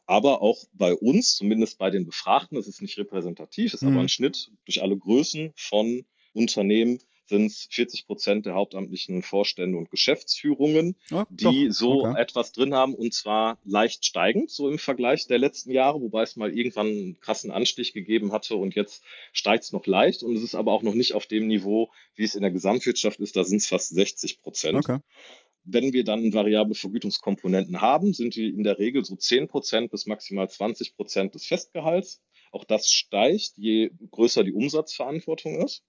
Aber 0.05 0.41
auch 0.41 0.65
bei 0.73 0.93
uns, 0.93 1.35
zumindest 1.35 1.77
bei 1.77 1.89
den 1.89 2.05
Befragten, 2.05 2.57
das 2.57 2.67
ist 2.67 2.81
nicht 2.81 2.97
repräsentativ, 2.97 3.73
ist 3.73 3.83
mhm. 3.83 3.93
aber 3.93 4.01
ein 4.01 4.09
Schnitt 4.09 4.51
durch 4.65 4.81
alle 4.81 4.97
Größen 4.97 5.53
von 5.55 6.05
Unternehmen, 6.33 6.99
sind 7.27 7.47
es 7.47 7.67
40 7.71 8.05
Prozent 8.05 8.45
der 8.45 8.53
hauptamtlichen 8.53 9.23
Vorstände 9.23 9.77
und 9.77 9.89
Geschäftsführungen, 9.89 10.95
oh, 11.11 11.23
die 11.29 11.67
doch. 11.67 11.73
so 11.73 12.05
okay. 12.05 12.21
etwas 12.21 12.51
drin 12.51 12.73
haben 12.73 12.93
und 12.93 13.13
zwar 13.13 13.57
leicht 13.63 14.05
steigend, 14.05 14.51
so 14.51 14.69
im 14.69 14.77
Vergleich 14.77 15.27
der 15.27 15.39
letzten 15.39 15.71
Jahre, 15.71 16.01
wobei 16.01 16.23
es 16.23 16.35
mal 16.35 16.55
irgendwann 16.55 16.87
einen 16.87 17.19
krassen 17.19 17.51
Anstich 17.51 17.93
gegeben 17.93 18.31
hatte 18.31 18.55
und 18.55 18.75
jetzt 18.75 19.03
steigt 19.33 19.63
es 19.63 19.71
noch 19.71 19.85
leicht 19.85 20.23
und 20.23 20.35
es 20.35 20.43
ist 20.43 20.55
aber 20.55 20.71
auch 20.71 20.83
noch 20.83 20.93
nicht 20.93 21.13
auf 21.13 21.25
dem 21.25 21.47
Niveau, 21.47 21.91
wie 22.15 22.23
es 22.23 22.35
in 22.35 22.41
der 22.41 22.51
Gesamtwirtschaft 22.51 23.19
ist, 23.19 23.35
da 23.35 23.43
sind 23.43 23.57
es 23.57 23.67
fast 23.67 23.89
60 23.89 24.41
Prozent. 24.41 24.77
Okay. 24.77 24.99
Wenn 25.63 25.93
wir 25.93 26.03
dann 26.03 26.31
variable 26.31 26.75
Vergütungskomponenten 26.75 27.81
haben, 27.81 28.13
sind 28.13 28.35
die 28.35 28.49
in 28.49 28.63
der 28.63 28.77
Regel 28.77 29.03
so 29.03 29.15
10 29.15 29.47
Prozent 29.47 29.89
bis 29.89 30.05
maximal 30.05 30.47
20 30.47 30.95
Prozent 30.95 31.33
des 31.33 31.47
Festgehalts. 31.47 32.21
Auch 32.51 32.65
das 32.65 32.91
steigt, 32.91 33.53
je 33.55 33.89
größer 34.11 34.43
die 34.43 34.53
Umsatzverantwortung 34.53 35.65
ist. 35.65 35.83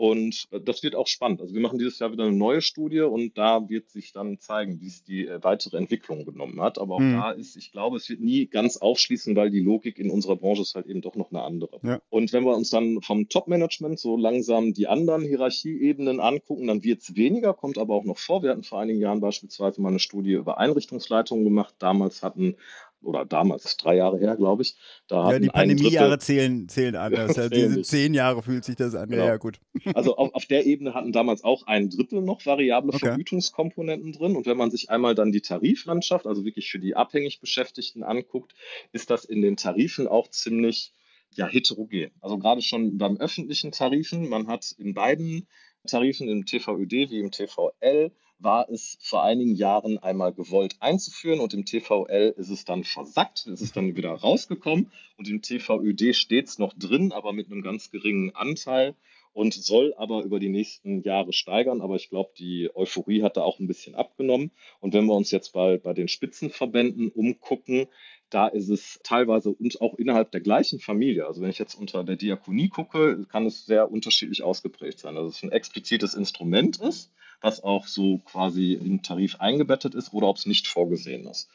Und 0.00 0.48
äh, 0.50 0.60
das 0.62 0.82
wird 0.82 0.94
auch 0.94 1.06
spannend. 1.06 1.42
Also 1.42 1.52
wir 1.52 1.60
machen 1.60 1.78
dieses 1.78 1.98
Jahr 1.98 2.10
wieder 2.10 2.24
eine 2.24 2.34
neue 2.34 2.62
Studie 2.62 3.00
und 3.00 3.36
da 3.36 3.68
wird 3.68 3.90
sich 3.90 4.14
dann 4.14 4.38
zeigen, 4.38 4.80
wie 4.80 4.86
es 4.86 5.04
die 5.04 5.26
äh, 5.26 5.44
weitere 5.44 5.76
Entwicklung 5.76 6.24
genommen 6.24 6.58
hat. 6.62 6.78
Aber 6.78 6.94
auch 6.94 7.00
mhm. 7.00 7.12
da 7.12 7.32
ist, 7.32 7.54
ich 7.54 7.70
glaube, 7.70 7.98
es 7.98 8.08
wird 8.08 8.22
nie 8.22 8.46
ganz 8.46 8.78
aufschließen, 8.78 9.36
weil 9.36 9.50
die 9.50 9.60
Logik 9.60 9.98
in 9.98 10.08
unserer 10.08 10.36
Branche 10.36 10.62
ist 10.62 10.74
halt 10.74 10.86
eben 10.86 11.02
doch 11.02 11.16
noch 11.16 11.32
eine 11.32 11.42
andere. 11.42 11.80
Ja. 11.82 12.00
Und 12.08 12.32
wenn 12.32 12.44
wir 12.44 12.56
uns 12.56 12.70
dann 12.70 13.02
vom 13.02 13.28
Top-Management 13.28 13.98
so 13.98 14.16
langsam 14.16 14.72
die 14.72 14.86
anderen 14.86 15.20
Hierarchieebenen 15.20 16.18
angucken, 16.18 16.68
dann 16.68 16.82
wird 16.82 17.02
es 17.02 17.14
weniger, 17.14 17.52
kommt 17.52 17.76
aber 17.76 17.94
auch 17.94 18.04
noch 18.04 18.16
vor. 18.16 18.42
Wir 18.42 18.52
hatten 18.52 18.62
vor 18.62 18.80
einigen 18.80 19.00
Jahren 19.00 19.20
beispielsweise 19.20 19.82
mal 19.82 19.90
eine 19.90 19.98
Studie 19.98 20.32
über 20.32 20.56
Einrichtungsleitungen 20.56 21.44
gemacht. 21.44 21.74
Damals 21.78 22.22
hatten 22.22 22.56
oder 23.02 23.24
damals, 23.24 23.76
drei 23.76 23.96
Jahre 23.96 24.18
her, 24.18 24.36
glaube 24.36 24.62
ich. 24.62 24.76
Da 25.08 25.32
ja, 25.32 25.38
die 25.38 25.48
Pandemiejahre 25.48 26.18
zählen, 26.18 26.68
zählen 26.68 26.96
anders. 26.96 27.36
Ja, 27.40 27.48
diese 27.48 27.82
zehn 27.82 28.12
Jahre 28.12 28.42
fühlt 28.42 28.64
sich 28.64 28.76
das 28.76 28.94
an. 28.94 29.08
Genau. 29.08 29.24
Ja, 29.24 29.36
gut. 29.36 29.60
Also 29.94 30.16
auf, 30.16 30.34
auf, 30.34 30.46
der 30.46 30.66
Ebene 30.66 30.94
hatten 30.94 31.12
damals 31.12 31.42
auch 31.42 31.66
ein 31.66 31.88
Drittel 31.90 32.20
noch 32.20 32.44
variable 32.44 32.92
okay. 32.92 33.06
Vergütungskomponenten 33.06 34.12
drin. 34.12 34.36
Und 34.36 34.46
wenn 34.46 34.56
man 34.56 34.70
sich 34.70 34.90
einmal 34.90 35.14
dann 35.14 35.32
die 35.32 35.40
Tariflandschaft, 35.40 36.26
also 36.26 36.44
wirklich 36.44 36.70
für 36.70 36.78
die 36.78 36.96
abhängig 36.96 37.40
Beschäftigten 37.40 38.02
anguckt, 38.02 38.54
ist 38.92 39.10
das 39.10 39.24
in 39.24 39.42
den 39.42 39.56
Tarifen 39.56 40.06
auch 40.06 40.28
ziemlich 40.28 40.92
ja, 41.34 41.46
heterogen. 41.46 42.10
Also 42.20 42.38
gerade 42.38 42.62
schon 42.62 42.98
beim 42.98 43.16
öffentlichen 43.16 43.72
Tarifen, 43.72 44.28
man 44.28 44.48
hat 44.48 44.74
in 44.78 44.94
beiden 44.94 45.48
Tarifen, 45.86 46.28
im 46.28 46.44
TVÖD 46.44 47.10
wie 47.10 47.20
im 47.20 47.30
TVL, 47.30 48.12
war 48.40 48.68
es 48.68 48.98
vor 49.00 49.22
einigen 49.22 49.54
Jahren 49.54 49.98
einmal 49.98 50.32
gewollt 50.32 50.76
einzuführen 50.80 51.40
und 51.40 51.54
im 51.54 51.64
TVL 51.64 52.34
ist 52.36 52.50
es 52.50 52.64
dann 52.64 52.84
versackt, 52.84 53.46
ist 53.46 53.60
es 53.60 53.72
dann 53.72 53.96
wieder 53.96 54.12
rausgekommen 54.12 54.90
und 55.16 55.28
im 55.28 55.42
TVÖD 55.42 56.14
steht 56.16 56.48
es 56.48 56.58
noch 56.58 56.72
drin, 56.74 57.12
aber 57.12 57.32
mit 57.32 57.50
einem 57.50 57.62
ganz 57.62 57.90
geringen 57.90 58.34
Anteil 58.34 58.94
und 59.32 59.54
soll 59.54 59.94
aber 59.96 60.22
über 60.24 60.40
die 60.40 60.48
nächsten 60.48 61.02
Jahre 61.02 61.32
steigern. 61.32 61.80
Aber 61.80 61.96
ich 61.96 62.10
glaube, 62.10 62.30
die 62.38 62.70
Euphorie 62.74 63.22
hat 63.22 63.36
da 63.36 63.42
auch 63.42 63.58
ein 63.60 63.66
bisschen 63.66 63.94
abgenommen. 63.94 64.50
Und 64.80 64.92
wenn 64.92 65.06
wir 65.06 65.14
uns 65.14 65.30
jetzt 65.30 65.52
bei, 65.52 65.78
bei 65.78 65.92
den 65.92 66.08
Spitzenverbänden 66.08 67.10
umgucken, 67.10 67.86
da 68.28 68.48
ist 68.48 68.68
es 68.68 69.00
teilweise 69.02 69.50
und 69.50 69.80
auch 69.80 69.94
innerhalb 69.94 70.30
der 70.30 70.40
gleichen 70.40 70.80
Familie. 70.80 71.26
Also 71.26 71.42
wenn 71.42 71.50
ich 71.50 71.58
jetzt 71.58 71.74
unter 71.74 72.04
der 72.04 72.16
Diakonie 72.16 72.68
gucke, 72.68 73.24
kann 73.30 73.46
es 73.46 73.66
sehr 73.66 73.90
unterschiedlich 73.90 74.42
ausgeprägt 74.42 74.98
sein. 74.98 75.16
Also 75.16 75.28
es 75.28 75.42
ein 75.42 75.52
explizites 75.52 76.14
Instrument 76.14 76.80
ist, 76.80 77.12
was 77.40 77.62
auch 77.62 77.86
so 77.86 78.18
quasi 78.18 78.74
im 78.74 79.02
Tarif 79.02 79.36
eingebettet 79.40 79.94
ist 79.94 80.12
oder 80.12 80.28
ob 80.28 80.36
es 80.36 80.46
nicht 80.46 80.66
vorgesehen 80.66 81.26
ist. 81.26 81.48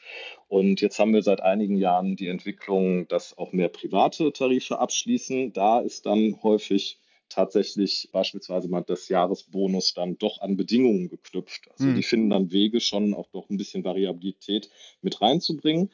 Und 0.48 0.82
jetzt 0.82 1.00
haben 1.00 1.14
wir 1.14 1.22
seit 1.22 1.42
einigen 1.42 1.78
Jahren 1.78 2.16
die 2.16 2.28
Entwicklung, 2.28 3.08
dass 3.08 3.38
auch 3.38 3.52
mehr 3.52 3.70
private 3.70 4.32
Tarife 4.32 4.80
abschließen. 4.80 5.54
Da 5.54 5.80
ist 5.80 6.06
dann 6.06 6.40
häufig 6.44 7.00
tatsächlich 7.30 8.10
beispielsweise 8.12 8.68
mal 8.68 8.82
das 8.82 9.10
Jahresbonus 9.10 9.94
dann 9.94 10.18
doch 10.18 10.42
an 10.42 10.58
Bedingungen 10.58 11.10
geknüpft. 11.10 11.70
Also 11.72 11.86
hm. 11.86 11.96
die 11.96 12.04
finden 12.04 12.30
dann 12.30 12.52
Wege 12.52 12.80
schon 12.80 13.14
auch 13.14 13.30
doch 13.32 13.50
ein 13.50 13.58
bisschen 13.58 13.84
Variabilität 13.84 14.70
mit 15.02 15.22
reinzubringen. 15.22 15.92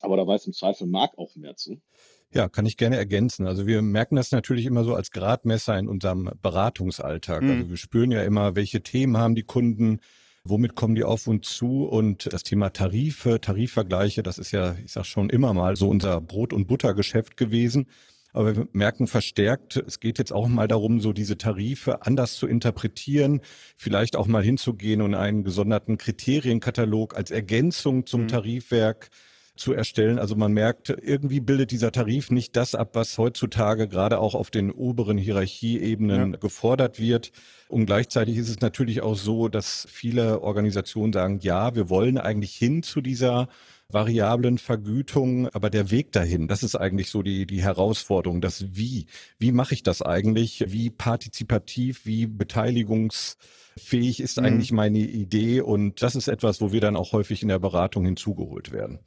Aber 0.00 0.16
da 0.16 0.26
weiß 0.26 0.46
im 0.46 0.52
Zweifel 0.52 0.86
Marc 0.86 1.18
auch 1.18 1.36
mehr 1.36 1.56
zu. 1.56 1.80
Ja, 2.32 2.48
kann 2.48 2.64
ich 2.64 2.76
gerne 2.76 2.96
ergänzen. 2.96 3.46
Also 3.46 3.66
wir 3.66 3.82
merken 3.82 4.14
das 4.14 4.30
natürlich 4.30 4.66
immer 4.66 4.84
so 4.84 4.94
als 4.94 5.10
Gradmesser 5.10 5.76
in 5.78 5.88
unserem 5.88 6.30
Beratungsalltag. 6.40 7.42
Mhm. 7.42 7.50
Also 7.50 7.70
wir 7.70 7.76
spüren 7.76 8.12
ja 8.12 8.22
immer, 8.22 8.54
welche 8.54 8.82
Themen 8.82 9.16
haben 9.16 9.34
die 9.34 9.42
Kunden, 9.42 9.98
womit 10.44 10.76
kommen 10.76 10.94
die 10.94 11.02
auf 11.02 11.26
uns 11.26 11.48
zu 11.48 11.84
und 11.84 12.32
das 12.32 12.44
Thema 12.44 12.70
Tarife, 12.70 13.40
Tarifvergleiche, 13.40 14.22
das 14.22 14.38
ist 14.38 14.52
ja, 14.52 14.76
ich 14.84 14.92
sag 14.92 15.06
schon 15.06 15.28
immer 15.28 15.52
mal 15.54 15.74
so 15.74 15.88
unser 15.88 16.20
Brot- 16.20 16.52
und 16.52 16.68
Buttergeschäft 16.68 17.36
gewesen. 17.36 17.86
Aber 18.32 18.56
wir 18.56 18.68
merken 18.72 19.08
verstärkt, 19.08 19.76
es 19.76 19.98
geht 19.98 20.18
jetzt 20.18 20.32
auch 20.32 20.46
mal 20.46 20.68
darum, 20.68 21.00
so 21.00 21.12
diese 21.12 21.36
Tarife 21.36 22.06
anders 22.06 22.36
zu 22.36 22.46
interpretieren, 22.46 23.40
vielleicht 23.76 24.14
auch 24.14 24.28
mal 24.28 24.44
hinzugehen 24.44 25.02
und 25.02 25.16
einen 25.16 25.42
gesonderten 25.42 25.98
Kriterienkatalog 25.98 27.16
als 27.16 27.32
Ergänzung 27.32 28.06
zum 28.06 28.22
mhm. 28.22 28.28
Tarifwerk 28.28 29.10
zu 29.60 29.72
erstellen. 29.72 30.18
Also 30.18 30.34
man 30.34 30.52
merkt, 30.52 30.88
irgendwie 30.88 31.40
bildet 31.40 31.70
dieser 31.70 31.92
Tarif 31.92 32.30
nicht 32.30 32.56
das 32.56 32.74
ab, 32.74 32.90
was 32.94 33.18
heutzutage 33.18 33.86
gerade 33.86 34.18
auch 34.18 34.34
auf 34.34 34.50
den 34.50 34.72
oberen 34.72 35.18
Hierarchieebenen 35.18 36.32
ja. 36.32 36.38
gefordert 36.38 36.98
wird. 36.98 37.30
Und 37.68 37.86
gleichzeitig 37.86 38.36
ist 38.38 38.48
es 38.48 38.60
natürlich 38.60 39.02
auch 39.02 39.16
so, 39.16 39.48
dass 39.48 39.86
viele 39.90 40.40
Organisationen 40.40 41.12
sagen, 41.12 41.40
ja, 41.42 41.74
wir 41.74 41.90
wollen 41.90 42.18
eigentlich 42.18 42.56
hin 42.56 42.82
zu 42.82 43.00
dieser 43.00 43.48
variablen 43.90 44.58
Vergütung, 44.58 45.48
aber 45.48 45.68
der 45.68 45.90
Weg 45.90 46.12
dahin, 46.12 46.48
das 46.48 46.62
ist 46.62 46.76
eigentlich 46.76 47.10
so 47.10 47.22
die, 47.22 47.46
die 47.46 47.62
Herausforderung, 47.62 48.40
das 48.40 48.76
Wie. 48.76 49.06
Wie 49.38 49.52
mache 49.52 49.74
ich 49.74 49.82
das 49.82 50.00
eigentlich? 50.00 50.64
Wie 50.68 50.90
partizipativ, 50.90 52.06
wie 52.06 52.26
beteiligungsfähig 52.26 54.20
ist 54.20 54.38
mhm. 54.38 54.46
eigentlich 54.46 54.72
meine 54.72 55.00
Idee? 55.00 55.60
Und 55.60 56.02
das 56.02 56.14
ist 56.14 56.28
etwas, 56.28 56.60
wo 56.60 56.72
wir 56.72 56.80
dann 56.80 56.96
auch 56.96 57.12
häufig 57.12 57.42
in 57.42 57.48
der 57.48 57.58
Beratung 57.58 58.04
hinzugeholt 58.04 58.72
werden 58.72 59.00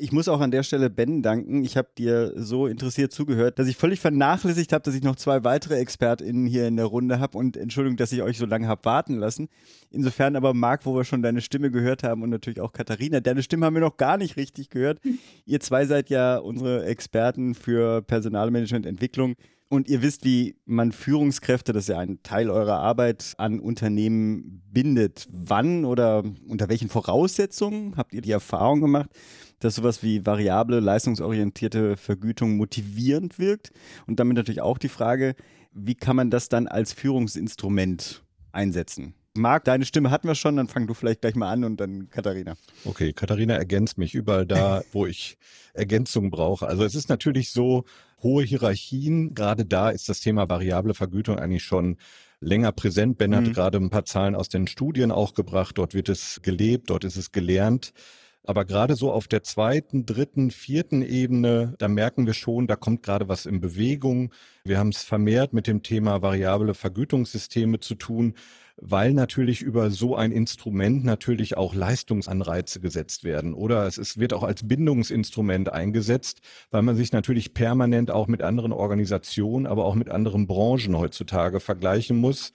ich 0.00 0.12
muss 0.12 0.28
auch 0.28 0.40
an 0.40 0.50
der 0.50 0.62
Stelle 0.62 0.90
Ben 0.90 1.22
danken. 1.22 1.62
Ich 1.62 1.76
habe 1.76 1.88
dir 1.96 2.32
so 2.36 2.66
interessiert 2.66 3.12
zugehört, 3.12 3.58
dass 3.58 3.68
ich 3.68 3.76
völlig 3.76 4.00
vernachlässigt 4.00 4.72
habe, 4.72 4.82
dass 4.82 4.94
ich 4.94 5.02
noch 5.02 5.16
zwei 5.16 5.44
weitere 5.44 5.78
ExpertInnen 5.78 6.46
hier 6.46 6.66
in 6.66 6.76
der 6.76 6.86
Runde 6.86 7.20
habe. 7.20 7.36
Und 7.36 7.56
Entschuldigung, 7.56 7.96
dass 7.96 8.12
ich 8.12 8.22
euch 8.22 8.38
so 8.38 8.46
lange 8.46 8.66
habe 8.66 8.84
warten 8.84 9.16
lassen. 9.18 9.48
Insofern 9.90 10.36
aber, 10.36 10.54
Marc, 10.54 10.86
wo 10.86 10.94
wir 10.94 11.04
schon 11.04 11.22
deine 11.22 11.40
Stimme 11.40 11.70
gehört 11.70 12.02
haben 12.02 12.22
und 12.22 12.30
natürlich 12.30 12.60
auch 12.60 12.72
Katharina, 12.72 13.20
deine 13.20 13.42
Stimme 13.42 13.66
haben 13.66 13.74
wir 13.74 13.80
noch 13.80 13.96
gar 13.96 14.16
nicht 14.16 14.36
richtig 14.36 14.70
gehört. 14.70 15.00
Ihr 15.44 15.60
zwei 15.60 15.84
seid 15.86 16.10
ja 16.10 16.38
unsere 16.38 16.84
Experten 16.86 17.54
für 17.54 18.02
Personalmanagement, 18.02 18.86
Entwicklung. 18.86 19.36
Und 19.72 19.88
ihr 19.88 20.02
wisst, 20.02 20.24
wie 20.24 20.56
man 20.66 20.90
Führungskräfte, 20.90 21.72
das 21.72 21.84
ist 21.84 21.90
ja 21.90 21.98
ein 22.00 22.20
Teil 22.24 22.50
eurer 22.50 22.80
Arbeit, 22.80 23.34
an 23.38 23.60
Unternehmen 23.60 24.62
bindet. 24.68 25.28
Wann 25.30 25.84
oder 25.84 26.24
unter 26.48 26.68
welchen 26.68 26.88
Voraussetzungen 26.88 27.96
habt 27.96 28.12
ihr 28.12 28.20
die 28.20 28.32
Erfahrung 28.32 28.80
gemacht, 28.80 29.10
dass 29.60 29.76
sowas 29.76 30.02
wie 30.02 30.26
variable, 30.26 30.80
leistungsorientierte 30.80 31.96
Vergütung 31.96 32.56
motivierend 32.56 33.38
wirkt? 33.38 33.70
Und 34.08 34.18
damit 34.18 34.36
natürlich 34.36 34.60
auch 34.60 34.76
die 34.76 34.88
Frage, 34.88 35.36
wie 35.72 35.94
kann 35.94 36.16
man 36.16 36.30
das 36.30 36.48
dann 36.48 36.66
als 36.66 36.92
Führungsinstrument 36.92 38.24
einsetzen? 38.50 39.14
Marc, 39.34 39.62
deine 39.66 39.84
Stimme 39.84 40.10
hatten 40.10 40.26
wir 40.26 40.34
schon, 40.34 40.56
dann 40.56 40.66
fang 40.66 40.88
du 40.88 40.94
vielleicht 40.94 41.20
gleich 41.20 41.36
mal 41.36 41.52
an 41.52 41.62
und 41.62 41.76
dann 41.80 42.10
Katharina. 42.10 42.54
Okay, 42.84 43.12
Katharina 43.12 43.54
ergänzt 43.54 43.98
mich 43.98 44.16
überall 44.16 44.46
da, 44.46 44.82
wo 44.90 45.06
ich 45.06 45.38
Ergänzung 45.74 46.32
brauche. 46.32 46.66
Also 46.66 46.82
es 46.82 46.96
ist 46.96 47.08
natürlich 47.08 47.52
so, 47.52 47.84
hohe 48.22 48.44
Hierarchien, 48.44 49.34
gerade 49.34 49.64
da 49.64 49.90
ist 49.90 50.08
das 50.08 50.20
Thema 50.20 50.48
variable 50.48 50.94
Vergütung 50.94 51.38
eigentlich 51.38 51.64
schon 51.64 51.96
länger 52.40 52.72
präsent. 52.72 53.18
Ben 53.18 53.34
hat 53.34 53.44
mhm. 53.44 53.52
gerade 53.52 53.78
ein 53.78 53.90
paar 53.90 54.04
Zahlen 54.04 54.34
aus 54.34 54.48
den 54.48 54.66
Studien 54.66 55.10
auch 55.10 55.34
gebracht. 55.34 55.78
Dort 55.78 55.94
wird 55.94 56.08
es 56.08 56.40
gelebt, 56.42 56.90
dort 56.90 57.04
ist 57.04 57.16
es 57.16 57.32
gelernt. 57.32 57.92
Aber 58.44 58.64
gerade 58.64 58.96
so 58.96 59.12
auf 59.12 59.28
der 59.28 59.42
zweiten, 59.42 60.06
dritten, 60.06 60.50
vierten 60.50 61.02
Ebene, 61.02 61.74
da 61.78 61.88
merken 61.88 62.26
wir 62.26 62.32
schon, 62.32 62.66
da 62.66 62.74
kommt 62.74 63.02
gerade 63.02 63.28
was 63.28 63.44
in 63.44 63.60
Bewegung. 63.60 64.32
Wir 64.64 64.78
haben 64.78 64.88
es 64.88 65.02
vermehrt 65.02 65.52
mit 65.52 65.66
dem 65.66 65.82
Thema 65.82 66.22
variable 66.22 66.72
Vergütungssysteme 66.72 67.80
zu 67.80 67.94
tun, 67.96 68.34
weil 68.80 69.12
natürlich 69.12 69.62
über 69.62 69.90
so 69.90 70.16
ein 70.16 70.32
Instrument 70.32 71.04
natürlich 71.04 71.56
auch 71.56 71.74
Leistungsanreize 71.74 72.80
gesetzt 72.80 73.24
werden. 73.24 73.54
Oder 73.54 73.86
es 73.86 73.98
ist, 73.98 74.18
wird 74.18 74.32
auch 74.32 74.42
als 74.42 74.66
Bindungsinstrument 74.66 75.72
eingesetzt, 75.72 76.40
weil 76.70 76.82
man 76.82 76.96
sich 76.96 77.12
natürlich 77.12 77.54
permanent 77.54 78.10
auch 78.10 78.26
mit 78.26 78.42
anderen 78.42 78.72
Organisationen, 78.72 79.66
aber 79.66 79.84
auch 79.84 79.94
mit 79.94 80.08
anderen 80.08 80.46
Branchen 80.46 80.96
heutzutage 80.96 81.60
vergleichen 81.60 82.16
muss. 82.16 82.52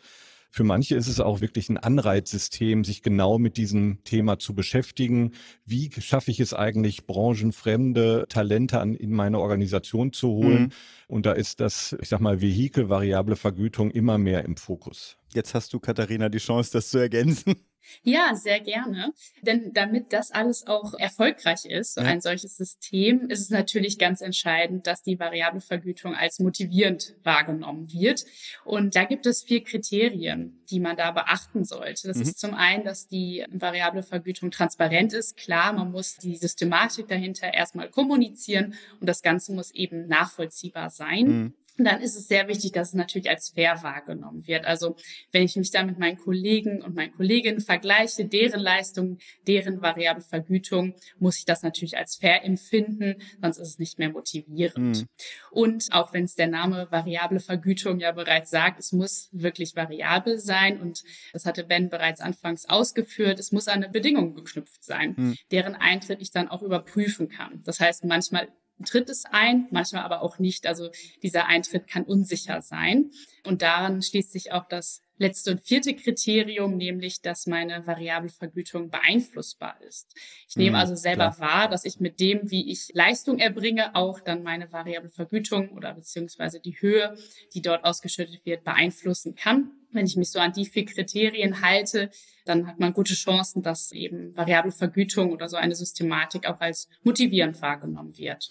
Für 0.55 0.63
manche 0.63 0.95
ist 0.95 1.09
es 1.09 1.19
auch 1.19 1.41
wirklich 1.41 1.67
ein 1.67 1.75
Anreizsystem, 1.75 2.85
sich 2.85 3.01
genau 3.01 3.37
mit 3.37 3.57
diesem 3.57 4.01
Thema 4.05 4.39
zu 4.39 4.55
beschäftigen. 4.55 5.33
Wie 5.65 5.91
schaffe 5.99 6.31
ich 6.31 6.39
es 6.39 6.53
eigentlich, 6.53 7.05
branchenfremde 7.05 8.25
Talente 8.29 8.79
an, 8.79 8.95
in 8.95 9.11
meine 9.11 9.41
Organisation 9.41 10.13
zu 10.13 10.29
holen? 10.29 10.61
Mhm. 10.61 10.69
Und 11.09 11.25
da 11.25 11.33
ist 11.33 11.59
das, 11.59 11.93
ich 11.99 12.07
sag 12.07 12.21
mal, 12.21 12.39
Vehikel, 12.39 12.87
variable 12.87 13.35
Vergütung 13.35 13.91
immer 13.91 14.17
mehr 14.17 14.45
im 14.45 14.55
Fokus. 14.55 15.17
Jetzt 15.33 15.55
hast 15.55 15.73
du, 15.73 15.81
Katharina, 15.81 16.29
die 16.29 16.37
Chance, 16.37 16.71
das 16.71 16.87
zu 16.87 16.99
ergänzen. 16.99 17.55
Ja, 18.03 18.35
sehr 18.35 18.59
gerne. 18.59 19.13
Denn 19.41 19.73
damit 19.73 20.13
das 20.13 20.31
alles 20.31 20.67
auch 20.67 20.93
erfolgreich 20.93 21.65
ist, 21.65 21.95
so 21.95 22.01
ein 22.01 22.21
solches 22.21 22.57
System, 22.57 23.29
ist 23.29 23.41
es 23.41 23.49
natürlich 23.49 23.97
ganz 23.97 24.21
entscheidend, 24.21 24.87
dass 24.87 25.01
die 25.01 25.19
variable 25.19 25.61
Vergütung 25.61 26.15
als 26.15 26.39
motivierend 26.39 27.15
wahrgenommen 27.23 27.91
wird. 27.91 28.25
Und 28.63 28.95
da 28.95 29.05
gibt 29.05 29.25
es 29.25 29.43
vier 29.43 29.63
Kriterien, 29.63 30.63
die 30.69 30.79
man 30.79 30.95
da 30.95 31.11
beachten 31.11 31.63
sollte. 31.63 32.07
Das 32.07 32.17
mhm. 32.17 32.23
ist 32.23 32.39
zum 32.39 32.53
einen, 32.53 32.83
dass 32.83 33.07
die 33.07 33.45
variable 33.49 34.03
Vergütung 34.03 34.51
transparent 34.51 35.13
ist. 35.13 35.37
Klar, 35.37 35.73
man 35.73 35.91
muss 35.91 36.17
die 36.17 36.35
Systematik 36.37 37.07
dahinter 37.07 37.53
erstmal 37.53 37.89
kommunizieren 37.89 38.75
und 38.99 39.07
das 39.07 39.21
Ganze 39.21 39.53
muss 39.53 39.71
eben 39.71 40.07
nachvollziehbar 40.07 40.89
sein. 40.89 41.27
Mhm 41.27 41.53
dann 41.77 42.01
ist 42.01 42.15
es 42.15 42.27
sehr 42.27 42.47
wichtig, 42.47 42.71
dass 42.71 42.89
es 42.89 42.93
natürlich 42.93 43.29
als 43.29 43.49
fair 43.49 43.83
wahrgenommen 43.83 44.47
wird. 44.47 44.65
Also 44.65 44.95
wenn 45.31 45.43
ich 45.43 45.55
mich 45.55 45.71
da 45.71 45.83
mit 45.83 45.99
meinen 45.99 46.17
Kollegen 46.17 46.81
und 46.81 46.95
meinen 46.95 47.13
Kolleginnen 47.13 47.59
vergleiche, 47.59 48.25
deren 48.25 48.61
Leistung, 48.61 49.17
deren 49.47 49.81
variable 49.81 50.23
Vergütung, 50.23 50.95
muss 51.19 51.37
ich 51.37 51.45
das 51.45 51.63
natürlich 51.63 51.97
als 51.97 52.15
fair 52.15 52.45
empfinden, 52.45 53.15
sonst 53.41 53.57
ist 53.57 53.67
es 53.69 53.79
nicht 53.79 53.99
mehr 53.99 54.09
motivierend. 54.09 55.01
Mhm. 55.01 55.07
Und 55.51 55.87
auch 55.91 56.13
wenn 56.13 56.23
es 56.23 56.35
der 56.35 56.47
Name 56.47 56.87
variable 56.91 57.39
Vergütung 57.39 57.99
ja 57.99 58.11
bereits 58.13 58.51
sagt, 58.51 58.79
es 58.79 58.93
muss 58.93 59.29
wirklich 59.31 59.75
variabel 59.75 60.39
sein 60.39 60.79
und 60.79 61.03
das 61.33 61.45
hatte 61.45 61.65
Ben 61.65 61.89
bereits 61.89 62.21
anfangs 62.21 62.69
ausgeführt, 62.69 63.39
es 63.39 63.51
muss 63.51 63.67
an 63.67 63.83
eine 63.83 63.89
Bedingung 63.89 64.33
geknüpft 64.33 64.83
sein, 64.83 65.13
mhm. 65.17 65.35
deren 65.51 65.75
Eintritt 65.75 66.21
ich 66.21 66.31
dann 66.31 66.47
auch 66.47 66.61
überprüfen 66.61 67.27
kann. 67.27 67.61
Das 67.65 67.79
heißt, 67.79 68.05
manchmal 68.05 68.47
tritt 68.83 69.09
es 69.09 69.23
ein, 69.25 69.67
manchmal 69.71 70.03
aber 70.03 70.21
auch 70.21 70.39
nicht. 70.39 70.67
Also 70.67 70.89
dieser 71.23 71.47
Eintritt 71.47 71.87
kann 71.87 72.03
unsicher 72.03 72.61
sein. 72.61 73.11
Und 73.45 73.61
daran 73.61 74.01
schließt 74.01 74.31
sich 74.31 74.51
auch 74.51 74.65
das 74.67 75.01
letzte 75.17 75.51
und 75.51 75.61
vierte 75.61 75.95
Kriterium, 75.95 76.75
nämlich, 76.75 77.21
dass 77.21 77.47
meine 77.47 77.87
variable 77.87 78.29
Vergütung 78.29 78.89
beeinflussbar 78.89 79.79
ist. 79.81 80.13
Ich 80.49 80.55
nehme 80.55 80.71
mhm, 80.71 80.81
also 80.81 80.95
selber 80.95 81.31
klar. 81.31 81.39
wahr, 81.39 81.69
dass 81.69 81.85
ich 81.85 81.99
mit 81.99 82.19
dem, 82.19 82.51
wie 82.51 82.69
ich 82.69 82.89
Leistung 82.93 83.39
erbringe, 83.39 83.95
auch 83.95 84.19
dann 84.19 84.43
meine 84.43 84.71
variable 84.71 85.09
Vergütung 85.09 85.69
oder 85.69 85.93
beziehungsweise 85.93 86.59
die 86.59 86.81
Höhe, 86.81 87.15
die 87.53 87.61
dort 87.61 87.85
ausgeschüttet 87.85 88.45
wird, 88.45 88.63
beeinflussen 88.63 89.35
kann. 89.35 89.71
Wenn 89.95 90.05
ich 90.05 90.15
mich 90.15 90.29
so 90.29 90.39
an 90.39 90.53
die 90.53 90.65
vier 90.65 90.85
Kriterien 90.85 91.61
halte, 91.61 92.09
dann 92.45 92.67
hat 92.67 92.79
man 92.79 92.93
gute 92.93 93.13
Chancen, 93.13 93.63
dass 93.63 93.91
eben 93.91 94.35
variable 94.35 94.71
Vergütung 94.71 95.31
oder 95.31 95.49
so 95.49 95.57
eine 95.57 95.75
Systematik 95.75 96.47
auch 96.47 96.59
als 96.59 96.87
motivierend 97.03 97.61
wahrgenommen 97.61 98.17
wird. 98.17 98.49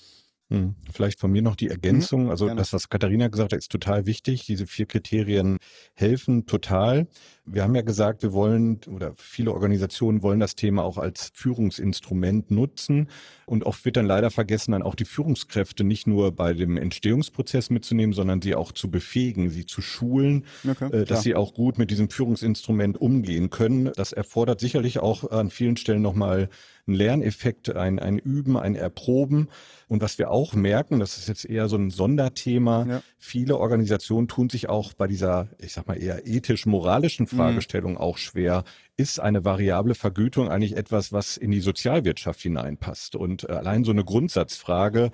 Hm, 0.50 0.74
vielleicht 0.92 1.20
von 1.20 1.32
mir 1.32 1.40
noch 1.40 1.56
die 1.56 1.68
Ergänzung. 1.68 2.24
Mhm, 2.24 2.30
also 2.30 2.52
das, 2.54 2.72
was 2.72 2.88
Katharina 2.88 3.28
gesagt 3.28 3.52
hat, 3.52 3.58
ist 3.58 3.72
total 3.72 4.04
wichtig. 4.06 4.44
Diese 4.46 4.66
vier 4.66 4.86
Kriterien 4.86 5.56
helfen 5.94 6.46
total. 6.46 7.06
Wir 7.46 7.62
haben 7.62 7.74
ja 7.74 7.82
gesagt, 7.82 8.22
wir 8.22 8.32
wollen 8.32 8.80
oder 8.90 9.12
viele 9.16 9.52
Organisationen 9.52 10.22
wollen 10.22 10.40
das 10.40 10.54
Thema 10.54 10.82
auch 10.82 10.96
als 10.96 11.30
Führungsinstrument 11.34 12.50
nutzen. 12.50 13.08
Und 13.46 13.64
oft 13.64 13.84
wird 13.84 13.96
dann 13.96 14.06
leider 14.06 14.30
vergessen, 14.30 14.72
dann 14.72 14.82
auch 14.82 14.94
die 14.94 15.04
Führungskräfte 15.04 15.84
nicht 15.84 16.06
nur 16.06 16.32
bei 16.32 16.54
dem 16.54 16.78
Entstehungsprozess 16.78 17.68
mitzunehmen, 17.68 18.14
sondern 18.14 18.40
sie 18.40 18.54
auch 18.54 18.72
zu 18.72 18.90
befähigen, 18.90 19.50
sie 19.50 19.66
zu 19.66 19.82
schulen, 19.82 20.46
okay, 20.66 20.86
äh, 20.86 20.90
dass 21.00 21.06
klar. 21.06 21.22
sie 21.22 21.34
auch 21.34 21.52
gut 21.52 21.76
mit 21.76 21.90
diesem 21.90 22.08
Führungsinstrument 22.08 22.98
umgehen 22.98 23.50
können. 23.50 23.90
Das 23.94 24.12
erfordert 24.12 24.60
sicherlich 24.60 24.98
auch 24.98 25.30
an 25.30 25.50
vielen 25.50 25.76
Stellen 25.76 26.00
nochmal 26.02 26.48
einen 26.86 26.96
Lerneffekt, 26.96 27.74
ein, 27.74 27.98
ein 27.98 28.18
Üben, 28.18 28.56
ein 28.56 28.74
Erproben. 28.74 29.48
Und 29.88 30.02
was 30.02 30.18
wir 30.18 30.30
auch 30.30 30.54
merken, 30.54 31.00
das 31.00 31.18
ist 31.18 31.28
jetzt 31.28 31.44
eher 31.44 31.68
so 31.68 31.76
ein 31.76 31.90
Sonderthema, 31.90 32.86
ja. 32.86 33.02
viele 33.18 33.58
Organisationen 33.58 34.28
tun 34.28 34.48
sich 34.50 34.68
auch 34.68 34.92
bei 34.94 35.06
dieser, 35.06 35.48
ich 35.58 35.72
sag 35.72 35.86
mal, 35.86 35.94
eher 35.94 36.26
ethisch-moralischen. 36.26 37.26
Fragestellung 37.36 37.92
mhm. 37.92 37.98
auch 37.98 38.18
schwer. 38.18 38.64
Ist 38.96 39.20
eine 39.20 39.44
variable 39.44 39.94
Vergütung 39.94 40.48
eigentlich 40.48 40.76
etwas, 40.76 41.12
was 41.12 41.36
in 41.36 41.50
die 41.50 41.60
Sozialwirtschaft 41.60 42.40
hineinpasst? 42.40 43.16
Und 43.16 43.48
äh, 43.48 43.52
allein 43.52 43.84
so 43.84 43.90
eine 43.90 44.04
Grundsatzfrage, 44.04 45.10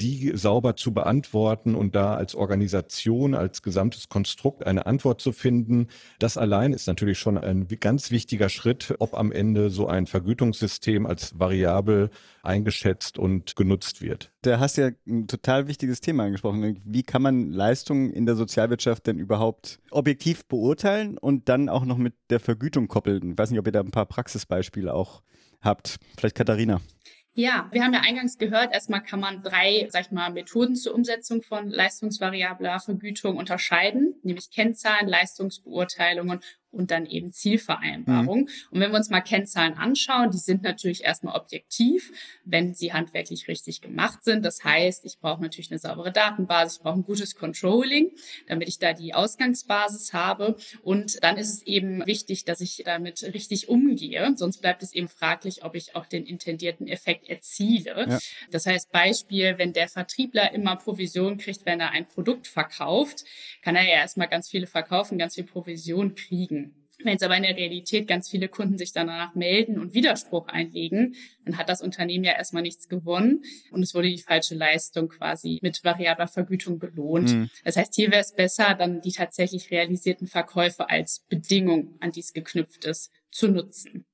die 0.00 0.32
sauber 0.34 0.76
zu 0.76 0.92
beantworten 0.92 1.74
und 1.74 1.94
da 1.94 2.14
als 2.14 2.34
Organisation, 2.34 3.34
als 3.34 3.62
gesamtes 3.62 4.08
Konstrukt 4.08 4.66
eine 4.66 4.86
Antwort 4.86 5.20
zu 5.20 5.32
finden, 5.32 5.88
das 6.18 6.36
allein 6.36 6.72
ist 6.72 6.86
natürlich 6.86 7.18
schon 7.18 7.38
ein 7.38 7.66
ganz 7.80 8.10
wichtiger 8.10 8.48
Schritt, 8.48 8.94
ob 8.98 9.14
am 9.14 9.32
Ende 9.32 9.70
so 9.70 9.86
ein 9.86 10.06
Vergütungssystem 10.06 11.06
als 11.06 11.38
variabel 11.38 12.10
eingeschätzt 12.42 13.18
und 13.18 13.56
genutzt 13.56 14.02
wird. 14.02 14.30
Da 14.42 14.60
hast 14.60 14.76
du 14.76 14.82
ja 14.82 14.90
ein 15.06 15.26
total 15.26 15.68
wichtiges 15.68 16.00
Thema 16.00 16.24
angesprochen. 16.24 16.80
Wie 16.84 17.02
kann 17.02 17.22
man 17.22 17.50
Leistungen 17.50 18.10
in 18.10 18.26
der 18.26 18.36
Sozialwirtschaft 18.36 19.06
denn 19.06 19.18
überhaupt 19.18 19.80
objektiv 19.90 20.44
beurteilen 20.46 21.16
und 21.18 21.48
dann 21.48 21.68
auch 21.68 21.84
noch 21.84 21.96
mit 21.96 22.14
der 22.30 22.40
Vergütung 22.40 22.88
koppeln? 22.88 23.32
Ich 23.32 23.38
weiß 23.38 23.50
nicht, 23.50 23.60
ob 23.60 23.66
ihr 23.66 23.72
da 23.72 23.80
ein 23.80 23.90
paar 23.90 24.06
Praxisbeispiele 24.06 24.92
auch 24.92 25.22
habt. 25.62 25.96
Vielleicht 26.16 26.36
Katharina. 26.36 26.80
Ja, 27.36 27.68
wir 27.72 27.82
haben 27.82 27.92
ja 27.92 28.00
eingangs 28.00 28.38
gehört, 28.38 28.72
erstmal 28.72 29.02
kann 29.02 29.18
man 29.18 29.42
drei, 29.42 29.88
sag 29.90 30.02
ich 30.02 30.10
mal, 30.12 30.30
Methoden 30.30 30.76
zur 30.76 30.94
Umsetzung 30.94 31.42
von 31.42 31.68
leistungsvariabler 31.68 32.78
Vergütung 32.78 33.36
unterscheiden, 33.36 34.14
nämlich 34.22 34.50
Kennzahlen, 34.50 35.08
Leistungsbeurteilungen 35.08 36.38
und 36.74 36.90
dann 36.90 37.06
eben 37.06 37.32
Zielvereinbarung. 37.32 38.40
Mhm. 38.40 38.48
Und 38.70 38.80
wenn 38.80 38.90
wir 38.90 38.98
uns 38.98 39.10
mal 39.10 39.20
Kennzahlen 39.20 39.74
anschauen, 39.74 40.30
die 40.30 40.38
sind 40.38 40.62
natürlich 40.62 41.04
erstmal 41.04 41.36
objektiv, 41.36 42.12
wenn 42.44 42.74
sie 42.74 42.92
handwerklich 42.92 43.48
richtig 43.48 43.80
gemacht 43.80 44.24
sind. 44.24 44.44
Das 44.44 44.64
heißt, 44.64 45.04
ich 45.04 45.18
brauche 45.18 45.42
natürlich 45.42 45.70
eine 45.70 45.78
saubere 45.78 46.12
Datenbasis, 46.12 46.76
ich 46.76 46.82
brauche 46.82 46.98
ein 46.98 47.04
gutes 47.04 47.34
Controlling, 47.34 48.10
damit 48.46 48.68
ich 48.68 48.78
da 48.78 48.92
die 48.92 49.14
Ausgangsbasis 49.14 50.12
habe. 50.12 50.56
Und 50.82 51.22
dann 51.22 51.36
ist 51.36 51.52
es 51.52 51.62
eben 51.62 52.04
wichtig, 52.06 52.44
dass 52.44 52.60
ich 52.60 52.82
damit 52.84 53.22
richtig 53.22 53.68
umgehe. 53.68 54.34
Sonst 54.36 54.58
bleibt 54.58 54.82
es 54.82 54.92
eben 54.92 55.08
fraglich, 55.08 55.64
ob 55.64 55.74
ich 55.74 55.94
auch 55.94 56.06
den 56.06 56.26
intendierten 56.26 56.88
Effekt 56.88 57.28
erziele. 57.28 58.06
Ja. 58.08 58.18
Das 58.50 58.66
heißt, 58.66 58.90
Beispiel, 58.92 59.58
wenn 59.58 59.72
der 59.72 59.88
Vertriebler 59.88 60.52
immer 60.52 60.76
Provision 60.76 61.38
kriegt, 61.38 61.66
wenn 61.66 61.80
er 61.80 61.90
ein 61.90 62.06
Produkt 62.06 62.46
verkauft, 62.46 63.24
kann 63.62 63.76
er 63.76 63.84
ja 63.84 63.94
erstmal 63.94 64.28
ganz 64.28 64.48
viele 64.48 64.66
verkaufen, 64.66 65.18
ganz 65.18 65.34
viel 65.34 65.44
Provision 65.44 66.14
kriegen. 66.14 66.63
Wenn 67.04 67.12
jetzt 67.12 67.22
aber 67.22 67.36
in 67.36 67.42
der 67.42 67.56
Realität 67.56 68.08
ganz 68.08 68.30
viele 68.30 68.48
Kunden 68.48 68.78
sich 68.78 68.92
danach 68.92 69.34
melden 69.34 69.78
und 69.78 69.92
Widerspruch 69.92 70.48
einlegen, 70.48 71.14
dann 71.44 71.58
hat 71.58 71.68
das 71.68 71.82
Unternehmen 71.82 72.24
ja 72.24 72.32
erstmal 72.32 72.62
nichts 72.62 72.88
gewonnen 72.88 73.44
und 73.70 73.82
es 73.82 73.94
wurde 73.94 74.08
die 74.08 74.18
falsche 74.18 74.54
Leistung 74.54 75.08
quasi 75.08 75.58
mit 75.62 75.84
variabler 75.84 76.28
Vergütung 76.28 76.78
belohnt. 76.78 77.32
Mhm. 77.32 77.50
Das 77.62 77.76
heißt, 77.76 77.94
hier 77.94 78.10
wäre 78.10 78.22
es 78.22 78.34
besser, 78.34 78.74
dann 78.74 79.02
die 79.02 79.12
tatsächlich 79.12 79.70
realisierten 79.70 80.26
Verkäufe 80.26 80.88
als 80.88 81.20
Bedingung, 81.28 81.94
an 82.00 82.10
die 82.10 82.20
es 82.20 82.32
geknüpft 82.32 82.86
ist, 82.86 83.12
zu 83.30 83.48
nutzen. 83.48 84.06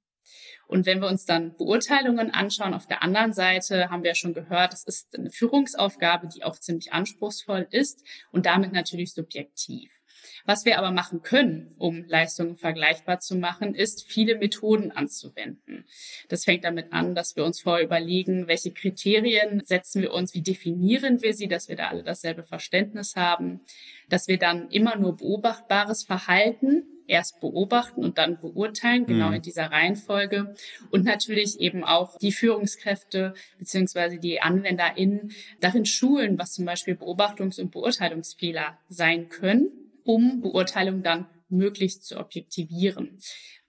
Und 0.66 0.86
wenn 0.86 1.00
wir 1.00 1.08
uns 1.08 1.26
dann 1.26 1.56
Beurteilungen 1.56 2.30
anschauen, 2.30 2.74
auf 2.74 2.86
der 2.86 3.02
anderen 3.02 3.32
Seite 3.32 3.90
haben 3.90 4.02
wir 4.02 4.10
ja 4.10 4.14
schon 4.14 4.34
gehört, 4.34 4.72
es 4.72 4.84
ist 4.84 5.16
eine 5.18 5.30
Führungsaufgabe, 5.30 6.28
die 6.28 6.44
auch 6.44 6.58
ziemlich 6.58 6.92
anspruchsvoll 6.92 7.66
ist 7.70 8.04
und 8.30 8.46
damit 8.46 8.72
natürlich 8.72 9.12
subjektiv. 9.12 9.99
Was 10.46 10.64
wir 10.64 10.78
aber 10.78 10.90
machen 10.90 11.22
können, 11.22 11.74
um 11.78 12.04
Leistungen 12.06 12.56
vergleichbar 12.56 13.20
zu 13.20 13.36
machen, 13.36 13.74
ist, 13.74 14.06
viele 14.06 14.36
Methoden 14.36 14.90
anzuwenden. 14.90 15.84
Das 16.28 16.44
fängt 16.44 16.64
damit 16.64 16.92
an, 16.92 17.14
dass 17.14 17.36
wir 17.36 17.44
uns 17.44 17.60
vorher 17.60 17.84
überlegen, 17.84 18.48
welche 18.48 18.72
Kriterien 18.72 19.62
setzen 19.64 20.02
wir 20.02 20.12
uns, 20.12 20.34
wie 20.34 20.42
definieren 20.42 21.22
wir 21.22 21.34
sie, 21.34 21.48
dass 21.48 21.68
wir 21.68 21.76
da 21.76 21.88
alle 21.88 22.02
dasselbe 22.02 22.42
Verständnis 22.42 23.16
haben, 23.16 23.60
dass 24.08 24.28
wir 24.28 24.38
dann 24.38 24.70
immer 24.70 24.96
nur 24.96 25.16
beobachtbares 25.16 26.04
Verhalten 26.04 26.84
erst 27.10 27.40
beobachten 27.40 28.04
und 28.04 28.18
dann 28.18 28.40
beurteilen, 28.40 29.04
genau 29.04 29.28
mhm. 29.28 29.34
in 29.34 29.42
dieser 29.42 29.66
Reihenfolge. 29.66 30.54
Und 30.90 31.04
natürlich 31.04 31.58
eben 31.60 31.84
auch 31.84 32.16
die 32.18 32.32
Führungskräfte 32.32 33.34
beziehungsweise 33.58 34.18
die 34.18 34.40
AnwenderInnen 34.40 35.32
darin 35.60 35.84
schulen, 35.84 36.38
was 36.38 36.52
zum 36.52 36.64
Beispiel 36.64 36.94
Beobachtungs- 36.94 37.60
und 37.60 37.72
Beurteilungsfehler 37.72 38.78
sein 38.88 39.28
können 39.28 39.89
um 40.10 40.40
Beurteilung 40.40 41.02
dann 41.02 41.26
möglichst 41.48 42.04
zu 42.04 42.18
objektivieren. 42.18 43.18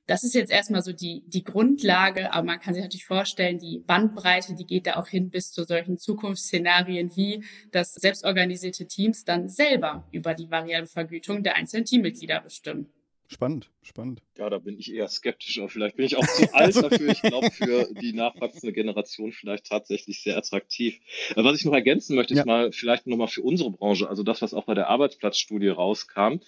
Das 0.08 0.24
ist 0.24 0.34
jetzt 0.34 0.52
erstmal 0.52 0.82
so 0.82 0.92
die, 0.92 1.24
die 1.28 1.44
Grundlage, 1.44 2.34
aber 2.34 2.46
man 2.46 2.60
kann 2.60 2.74
sich 2.74 2.82
natürlich 2.82 3.06
vorstellen, 3.06 3.60
die 3.60 3.80
Bandbreite, 3.86 4.56
die 4.56 4.66
geht 4.66 4.88
da 4.88 4.96
auch 4.96 5.08
hin 5.08 5.30
bis 5.30 5.52
zu 5.52 5.64
solchen 5.64 6.00
Zukunftsszenarien 6.00 7.16
wie, 7.16 7.44
dass 7.72 7.94
selbstorganisierte 7.94 8.88
Teams 8.88 9.24
dann 9.24 9.48
selber 9.48 10.08
über 10.12 10.34
die 10.34 10.50
variable 10.50 10.88
Vergütung 10.88 11.44
der 11.44 11.56
einzelnen 11.56 11.86
Teammitglieder 11.86 12.42
bestimmen. 12.42 12.92
Spannend, 13.32 13.70
spannend. 13.82 14.22
Ja, 14.38 14.50
da 14.50 14.58
bin 14.58 14.78
ich 14.78 14.94
eher 14.94 15.08
skeptisch, 15.08 15.58
aber 15.60 15.70
vielleicht 15.70 15.96
bin 15.96 16.06
ich 16.06 16.18
auch 16.18 16.28
zu 16.28 16.50
alt 16.54 16.76
dafür. 16.76 17.12
Ich 17.12 17.22
glaube, 17.22 17.50
für 17.50 17.88
die 18.02 18.12
nachwachsende 18.12 18.74
Generation 18.74 19.32
vielleicht 19.32 19.68
tatsächlich 19.68 20.22
sehr 20.22 20.38
attraktiv. 20.38 21.00
Äh, 21.30 21.44
was 21.46 21.58
ich 21.58 21.64
noch 21.64 21.74
ergänzen 21.74 22.18
möchte, 22.18 22.34
ist 22.34 22.40
ja. 22.40 22.46
mal 22.46 22.74
vielleicht 22.74 23.08
nochmal 23.08 23.30
für 23.30 23.42
unsere 23.42 23.72
Branche, 23.72 24.10
also 24.10 24.24
das, 24.24 24.42
was 24.42 24.54
auch 24.54 24.66
bei 24.66 24.74
der 24.74 24.90
Arbeitsplatzstudie 24.90 25.70
rauskam, 25.70 26.40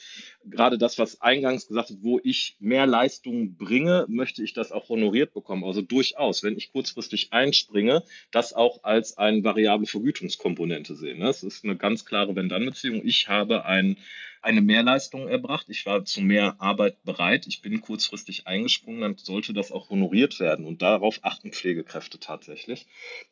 gerade 0.44 0.78
das, 0.78 1.00
was 1.00 1.22
eingangs 1.22 1.68
gesagt 1.68 1.92
hat, 1.92 1.98
wo 2.02 2.20
ich 2.22 2.58
mehr 2.60 2.86
Leistung 2.86 3.56
bringe, 3.56 4.06
möchte 4.10 4.44
ich 4.44 4.52
das 4.52 4.74
auch 4.74 4.90
honoriert 4.90 5.34
bekommen. 5.34 5.64
Also 5.64 5.82
durchaus, 5.82 6.44
wenn 6.44 6.58
ich 6.58 6.74
kurzfristig 6.74 7.32
einspringe, 7.32 8.04
das 8.32 8.52
auch 8.52 8.84
als 8.84 9.18
eine 9.18 9.42
variable 9.42 9.88
Vergütungskomponente 9.88 10.96
sehen. 10.96 11.22
Das 11.22 11.44
ist 11.44 11.64
eine 11.64 11.78
ganz 11.78 12.04
klare 12.04 12.36
Wenn-Dann-Beziehung. 12.36 13.06
Ich 13.06 13.30
habe 13.30 13.64
ein 13.64 13.96
eine 14.44 14.62
Mehrleistung 14.62 15.28
erbracht. 15.28 15.68
Ich 15.70 15.86
war 15.86 16.04
zu 16.06 16.22
mehr 16.22 16.56
Arbeit 16.60 17.04
bereit. 17.04 17.48
Ich 17.48 17.62
bin 17.62 17.82
kurzfristig 17.82 18.46
eingesprungen. 18.46 19.02
Dann 19.02 19.18
sollte 19.18 19.54
das 19.54 19.72
auch 19.72 19.90
honoriert 19.90 20.40
werden. 20.40 20.66
Und 20.66 20.82
darauf 20.82 21.20
achten 21.24 21.52
Pflegekräfte 21.52 22.20
tatsächlich, 22.20 22.86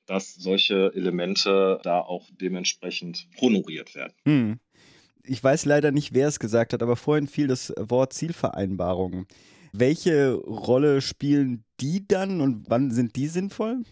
dass 0.05 0.33
solche 0.33 0.91
Elemente 0.95 1.79
da 1.83 1.99
auch 1.99 2.29
dementsprechend 2.39 3.27
honoriert 3.39 3.93
werden. 3.93 4.13
Hm. 4.25 4.59
Ich 5.23 5.43
weiß 5.43 5.65
leider 5.65 5.91
nicht, 5.91 6.13
wer 6.13 6.27
es 6.27 6.39
gesagt 6.39 6.73
hat, 6.73 6.81
aber 6.81 6.95
vorhin 6.95 7.27
fiel 7.27 7.47
das 7.47 7.73
Wort 7.77 8.13
Zielvereinbarung. 8.13 9.27
Welche 9.73 10.33
Rolle 10.33 11.01
spielen 11.01 11.63
die 11.79 12.07
dann 12.07 12.41
und 12.41 12.69
wann 12.69 12.91
sind 12.91 13.15
die 13.15 13.27
sinnvoll? 13.27 13.83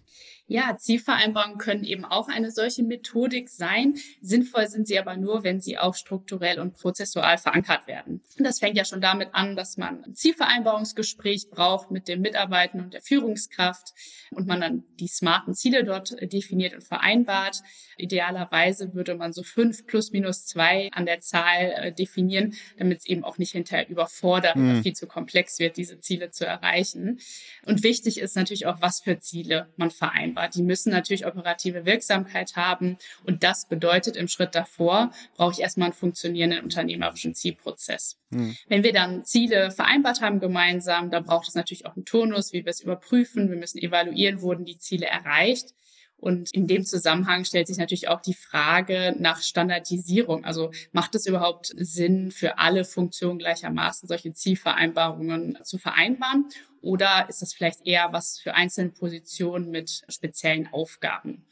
Ja, 0.51 0.75
Zielvereinbarungen 0.77 1.59
können 1.59 1.83
eben 1.83 2.05
auch 2.05 2.27
eine 2.27 2.49
solche 2.49 2.81
Methodik 2.81 3.49
sein. 3.49 3.93
Sinnvoll 4.19 4.67
sind 4.67 4.87
sie 4.87 4.97
aber 4.97 5.15
nur, 5.15 5.43
wenn 5.43 5.61
sie 5.61 5.77
auch 5.77 5.93
strukturell 5.93 6.59
und 6.59 6.73
prozessual 6.73 7.37
verankert 7.37 7.85
werden. 7.85 8.23
Das 8.39 8.57
fängt 8.57 8.75
ja 8.75 8.83
schon 8.83 8.99
damit 8.99 9.29
an, 9.33 9.55
dass 9.55 9.77
man 9.77 10.03
ein 10.03 10.15
Zielvereinbarungsgespräch 10.15 11.51
braucht 11.51 11.91
mit 11.91 12.07
dem 12.07 12.21
Mitarbeiter 12.21 12.79
und 12.79 12.95
der 12.95 13.03
Führungskraft 13.03 13.93
und 14.31 14.47
man 14.47 14.59
dann 14.59 14.83
die 14.99 15.07
smarten 15.07 15.53
Ziele 15.53 15.83
dort 15.83 16.15
definiert 16.33 16.73
und 16.73 16.83
vereinbart. 16.83 17.61
Idealerweise 17.97 18.95
würde 18.95 19.13
man 19.13 19.33
so 19.33 19.43
fünf 19.43 19.85
plus 19.85 20.11
minus 20.11 20.47
zwei 20.47 20.89
an 20.93 21.05
der 21.05 21.19
Zahl 21.19 21.73
äh, 21.75 21.91
definieren, 21.93 22.55
damit 22.79 22.99
es 22.99 23.05
eben 23.05 23.23
auch 23.23 23.37
nicht 23.37 23.51
hinterher 23.51 23.87
überfordert 23.87 24.55
mhm. 24.55 24.71
oder 24.71 24.81
viel 24.81 24.93
zu 24.93 25.05
komplex 25.05 25.59
wird, 25.59 25.77
diese 25.77 25.99
Ziele 25.99 26.31
zu 26.31 26.43
erreichen. 26.47 27.19
Und 27.67 27.83
wichtig 27.83 28.19
ist 28.19 28.35
natürlich 28.35 28.65
auch, 28.65 28.81
was 28.81 29.01
für 29.01 29.19
Ziele 29.19 29.71
man 29.77 29.91
vereinbart. 29.91 30.38
Die 30.47 30.63
müssen 30.63 30.91
natürlich 30.91 31.25
operative 31.25 31.85
Wirksamkeit 31.85 32.55
haben. 32.55 32.97
Und 33.25 33.43
das 33.43 33.67
bedeutet 33.67 34.15
im 34.15 34.27
Schritt 34.27 34.55
davor, 34.55 35.11
brauche 35.35 35.53
ich 35.53 35.59
erstmal 35.59 35.87
einen 35.87 35.93
funktionierenden 35.93 36.63
unternehmerischen 36.63 37.35
Zielprozess. 37.35 38.17
Mhm. 38.29 38.55
Wenn 38.67 38.83
wir 38.83 38.93
dann 38.93 39.25
Ziele 39.25 39.71
vereinbart 39.71 40.21
haben 40.21 40.39
gemeinsam, 40.39 41.11
dann 41.11 41.23
braucht 41.23 41.47
es 41.47 41.55
natürlich 41.55 41.85
auch 41.85 41.95
einen 41.95 42.05
Turnus, 42.05 42.53
wie 42.53 42.65
wir 42.65 42.69
es 42.69 42.81
überprüfen. 42.81 43.49
Wir 43.49 43.57
müssen 43.57 43.79
evaluieren, 43.79 44.41
wurden 44.41 44.65
die 44.65 44.77
Ziele 44.77 45.07
erreicht. 45.07 45.73
Und 46.19 46.53
in 46.53 46.67
dem 46.67 46.83
Zusammenhang 46.83 47.45
stellt 47.45 47.67
sich 47.67 47.77
natürlich 47.77 48.09
auch 48.09 48.21
die 48.21 48.33
Frage 48.33 49.15
nach 49.17 49.41
Standardisierung. 49.41 50.43
Also 50.43 50.71
macht 50.91 51.15
es 51.15 51.25
überhaupt 51.25 51.73
Sinn, 51.77 52.31
für 52.31 52.57
alle 52.57 52.83
Funktionen 52.83 53.39
gleichermaßen 53.39 54.07
solche 54.07 54.33
Zielvereinbarungen 54.33 55.57
zu 55.63 55.77
vereinbaren? 55.77 56.45
Oder 56.81 57.27
ist 57.29 57.41
das 57.41 57.53
vielleicht 57.53 57.85
eher 57.85 58.09
was 58.11 58.39
für 58.39 58.53
einzelne 58.53 58.89
Positionen 58.89 59.69
mit 59.69 60.03
speziellen 60.07 60.67
Aufgaben? 60.71 61.45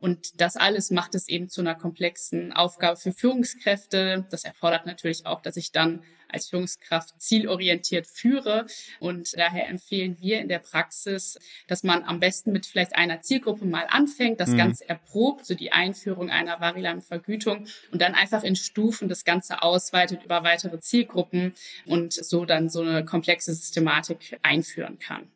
Und 0.00 0.40
das 0.40 0.56
alles 0.56 0.90
macht 0.90 1.14
es 1.14 1.28
eben 1.28 1.48
zu 1.48 1.60
einer 1.60 1.74
komplexen 1.74 2.52
Aufgabe 2.52 2.96
für 2.96 3.12
Führungskräfte. 3.12 4.26
Das 4.30 4.44
erfordert 4.44 4.86
natürlich 4.86 5.26
auch, 5.26 5.42
dass 5.42 5.56
ich 5.56 5.72
dann 5.72 6.02
als 6.28 6.48
Führungskraft 6.48 7.20
zielorientiert 7.20 8.06
führe. 8.06 8.66
Und 9.00 9.36
daher 9.36 9.68
empfehlen 9.68 10.16
wir 10.20 10.40
in 10.40 10.48
der 10.48 10.58
Praxis, 10.58 11.38
dass 11.66 11.82
man 11.82 12.04
am 12.04 12.20
besten 12.20 12.52
mit 12.52 12.66
vielleicht 12.66 12.94
einer 12.94 13.22
Zielgruppe 13.22 13.64
mal 13.64 13.86
anfängt, 13.88 14.40
das 14.40 14.50
mhm. 14.50 14.58
Ganze 14.58 14.88
erprobt, 14.88 15.46
so 15.46 15.54
die 15.54 15.72
Einführung 15.72 16.30
einer 16.30 16.60
variablen 16.60 17.02
Vergütung 17.02 17.66
und 17.90 18.02
dann 18.02 18.14
einfach 18.14 18.42
in 18.42 18.56
Stufen 18.56 19.08
das 19.08 19.24
Ganze 19.24 19.62
ausweitet 19.62 20.22
über 20.24 20.44
weitere 20.44 20.78
Zielgruppen 20.80 21.54
und 21.86 22.12
so 22.12 22.44
dann 22.44 22.68
so 22.68 22.82
eine 22.82 23.04
komplexe 23.04 23.54
Systematik 23.54 24.38
einführen 24.42 24.98
kann. 24.98 25.30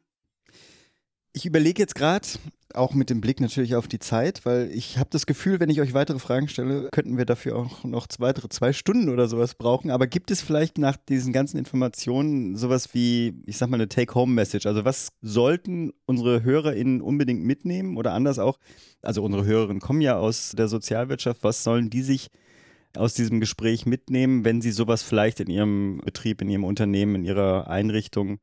Ich 1.34 1.46
überlege 1.46 1.80
jetzt 1.80 1.94
gerade, 1.94 2.28
auch 2.74 2.94
mit 2.94 3.10
dem 3.10 3.20
Blick 3.20 3.40
natürlich 3.40 3.74
auf 3.74 3.88
die 3.88 3.98
Zeit, 3.98 4.44
weil 4.44 4.70
ich 4.72 4.98
habe 4.98 5.10
das 5.10 5.26
Gefühl, 5.26 5.60
wenn 5.60 5.70
ich 5.70 5.80
euch 5.80 5.94
weitere 5.94 6.18
Fragen 6.18 6.48
stelle, 6.48 6.88
könnten 6.90 7.16
wir 7.18 7.24
dafür 7.24 7.56
auch 7.56 7.84
noch 7.84 8.06
weitere 8.18 8.48
zwei 8.48 8.72
Stunden 8.72 9.08
oder 9.08 9.28
sowas 9.28 9.54
brauchen. 9.54 9.90
Aber 9.90 10.06
gibt 10.06 10.30
es 10.30 10.42
vielleicht 10.42 10.78
nach 10.78 10.96
diesen 10.96 11.32
ganzen 11.32 11.58
Informationen 11.58 12.56
sowas 12.56 12.94
wie, 12.94 13.42
ich 13.46 13.56
sag 13.56 13.70
mal, 13.70 13.76
eine 13.76 13.88
Take-Home-Message? 13.88 14.66
Also 14.66 14.84
was 14.84 15.08
sollten 15.22 15.92
unsere 16.06 16.42
HörerInnen 16.42 17.00
unbedingt 17.00 17.42
mitnehmen 17.42 17.96
oder 17.96 18.12
anders 18.12 18.38
auch, 18.38 18.58
also 19.02 19.22
unsere 19.22 19.44
Hörerinnen 19.44 19.80
kommen 19.80 20.00
ja 20.00 20.16
aus 20.16 20.54
der 20.56 20.68
Sozialwirtschaft, 20.68 21.42
was 21.44 21.64
sollen 21.64 21.90
die 21.90 22.02
sich 22.02 22.28
aus 22.94 23.14
diesem 23.14 23.40
Gespräch 23.40 23.86
mitnehmen, 23.86 24.44
wenn 24.44 24.60
sie 24.60 24.70
sowas 24.70 25.02
vielleicht 25.02 25.40
in 25.40 25.48
ihrem 25.48 26.02
Betrieb, 26.04 26.42
in 26.42 26.50
ihrem 26.50 26.64
Unternehmen, 26.64 27.16
in 27.16 27.24
ihrer 27.24 27.68
Einrichtung 27.68 28.38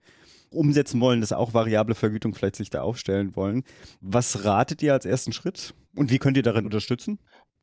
umsetzen 0.51 0.99
wollen, 1.01 1.21
dass 1.21 1.33
auch 1.33 1.53
variable 1.53 1.95
Vergütung 1.95 2.33
vielleicht 2.33 2.55
sich 2.55 2.69
da 2.69 2.81
aufstellen 2.81 3.35
wollen. 3.35 3.63
Was 4.01 4.45
ratet 4.45 4.81
ihr 4.81 4.93
als 4.93 5.05
ersten 5.05 5.31
Schritt 5.31 5.73
und 5.95 6.11
wie 6.11 6.19
könnt 6.19 6.37
ihr 6.37 6.43
darin 6.43 6.65
unterstützen? 6.65 7.19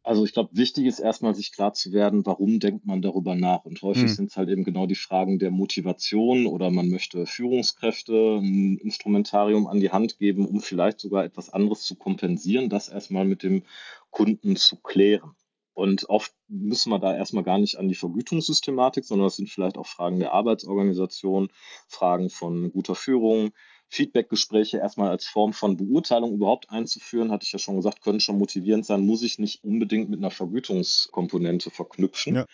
Also 0.07 0.25
ich 0.25 0.33
glaube, 0.33 0.51
wichtig 0.53 0.87
ist 0.87 1.01
erstmal 1.01 1.35
sich 1.35 1.51
klar 1.51 1.73
zu 1.73 1.93
werden, 1.93 2.25
warum 2.25 2.61
denkt 2.61 2.87
man 2.87 3.03
darüber 3.03 3.35
nach. 3.35 3.65
Und 3.65 3.83
häufig 3.83 4.05
hm. 4.05 4.09
sind 4.09 4.31
es 4.31 4.37
halt 4.37 4.49
eben 4.49 4.63
genau 4.63 4.87
die 4.87 4.95
Fragen 4.95 5.41
der 5.41 5.51
Motivation 5.51 6.47
oder 6.47 6.71
man 6.71 6.91
möchte 6.91 7.27
Führungskräfte 7.27 8.39
ein 8.41 8.79
Instrumentarium 8.79 9.67
an 9.67 9.81
die 9.81 9.91
Hand 9.91 10.19
geben, 10.19 10.47
um 10.47 10.61
vielleicht 10.61 11.01
sogar 11.01 11.25
etwas 11.25 11.51
anderes 11.51 11.83
zu 11.83 11.97
kompensieren, 11.97 12.69
das 12.69 12.89
erstmal 12.89 13.25
mit 13.25 13.43
dem 13.43 13.65
Kunden 14.11 14.55
zu 14.55 14.77
klären. 14.77 15.33
Und 15.77 16.09
oft 16.09 16.33
müssen 16.49 16.89
wir 16.89 16.99
da 16.99 17.15
erstmal 17.15 17.45
gar 17.45 17.59
nicht 17.59 17.77
an 17.77 17.87
die 17.87 17.95
Vergütungssystematik, 17.95 19.05
sondern 19.05 19.27
das 19.27 19.37
sind 19.37 19.51
vielleicht 19.51 19.77
auch 19.77 19.87
Fragen 19.87 20.19
der 20.19 20.33
Arbeitsorganisation, 20.33 21.51
Fragen 21.87 22.31
von 22.31 22.73
guter 22.73 22.95
Führung, 22.95 23.51
Feedbackgespräche 23.89 24.79
erstmal 24.79 25.11
als 25.11 25.27
Form 25.27 25.53
von 25.53 25.77
Beurteilung 25.77 26.33
überhaupt 26.33 26.71
einzuführen, 26.71 27.31
hatte 27.31 27.45
ich 27.45 27.53
ja 27.53 27.59
schon 27.59 27.77
gesagt, 27.77 28.01
können 28.01 28.21
schon 28.21 28.39
motivierend 28.39 28.87
sein, 28.87 29.05
muss 29.05 29.23
ich 29.23 29.39
nicht 29.39 29.65
unbedingt 29.65 30.09
mit 30.09 30.19
einer 30.19 30.31
Vergütungskomponente 30.31 31.71
verknüpfen. 31.71 32.37
Ja. 32.37 32.47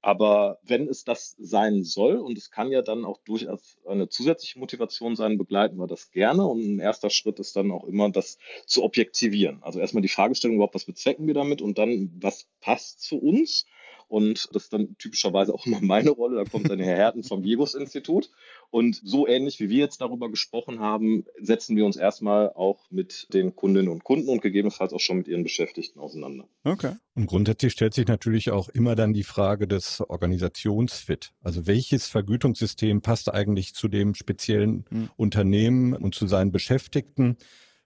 Aber 0.00 0.58
wenn 0.62 0.88
es 0.88 1.04
das 1.04 1.34
sein 1.38 1.82
soll, 1.82 2.16
und 2.16 2.38
es 2.38 2.50
kann 2.50 2.70
ja 2.70 2.82
dann 2.82 3.04
auch 3.04 3.18
durchaus 3.24 3.78
eine 3.86 4.08
zusätzliche 4.08 4.58
Motivation 4.58 5.16
sein, 5.16 5.38
begleiten 5.38 5.76
wir 5.76 5.88
das 5.88 6.10
gerne. 6.12 6.46
Und 6.46 6.60
ein 6.60 6.78
erster 6.78 7.10
Schritt 7.10 7.40
ist 7.40 7.56
dann 7.56 7.72
auch 7.72 7.84
immer, 7.84 8.08
das 8.10 8.38
zu 8.66 8.84
objektivieren. 8.84 9.62
Also 9.62 9.80
erstmal 9.80 10.02
die 10.02 10.08
Fragestellung 10.08 10.56
überhaupt, 10.56 10.76
was 10.76 10.84
bezwecken 10.84 11.26
wir 11.26 11.34
damit 11.34 11.60
und 11.60 11.78
dann, 11.78 12.12
was 12.20 12.46
passt 12.60 13.02
zu 13.02 13.18
uns 13.18 13.66
und 14.08 14.48
das 14.52 14.64
ist 14.64 14.72
dann 14.72 14.96
typischerweise 14.96 15.54
auch 15.54 15.66
immer 15.66 15.80
meine 15.82 16.10
Rolle. 16.10 16.36
Da 16.36 16.50
kommt 16.50 16.70
dann 16.70 16.80
Herr 16.80 16.96
Herten 16.96 17.22
vom 17.22 17.44
Jegos-Institut. 17.44 18.30
Und 18.70 19.00
so 19.04 19.26
ähnlich 19.26 19.60
wie 19.60 19.68
wir 19.68 19.78
jetzt 19.78 20.00
darüber 20.00 20.30
gesprochen 20.30 20.80
haben, 20.80 21.24
setzen 21.40 21.76
wir 21.76 21.84
uns 21.84 21.96
erstmal 21.96 22.52
auch 22.54 22.90
mit 22.90 23.32
den 23.32 23.54
Kundinnen 23.54 23.88
und 23.88 24.04
Kunden 24.04 24.30
und 24.30 24.40
gegebenenfalls 24.40 24.92
auch 24.92 25.00
schon 25.00 25.18
mit 25.18 25.28
ihren 25.28 25.42
Beschäftigten 25.42 26.00
auseinander. 26.00 26.48
Okay. 26.64 26.94
Und 27.14 27.26
grundsätzlich 27.26 27.72
stellt 27.72 27.94
sich 27.94 28.06
natürlich 28.06 28.50
auch 28.50 28.68
immer 28.70 28.94
dann 28.94 29.12
die 29.12 29.24
Frage 29.24 29.68
des 29.68 30.00
Organisationsfit. 30.00 31.32
Also 31.42 31.66
welches 31.66 32.06
Vergütungssystem 32.06 33.02
passt 33.02 33.32
eigentlich 33.32 33.74
zu 33.74 33.88
dem 33.88 34.14
speziellen 34.14 34.86
mhm. 34.90 35.10
Unternehmen 35.16 35.94
und 35.94 36.14
zu 36.14 36.26
seinen 36.26 36.52
Beschäftigten? 36.52 37.36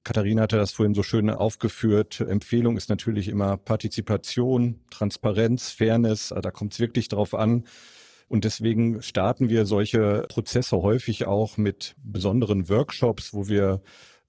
Katharina 0.04 0.42
hatte 0.42 0.56
das 0.56 0.72
vorhin 0.72 0.94
so 0.94 1.02
schön 1.02 1.30
aufgeführt. 1.30 2.20
Empfehlung 2.20 2.76
ist 2.76 2.88
natürlich 2.88 3.28
immer 3.28 3.56
Partizipation, 3.56 4.80
Transparenz, 4.90 5.70
Fairness. 5.70 6.34
Da 6.42 6.50
kommt 6.50 6.72
es 6.72 6.80
wirklich 6.80 7.08
drauf 7.08 7.34
an. 7.34 7.64
Und 8.28 8.44
deswegen 8.44 9.02
starten 9.02 9.48
wir 9.48 9.66
solche 9.66 10.24
Prozesse 10.28 10.78
häufig 10.78 11.26
auch 11.26 11.56
mit 11.56 11.94
besonderen 12.02 12.68
Workshops, 12.68 13.32
wo 13.34 13.46
wir 13.46 13.82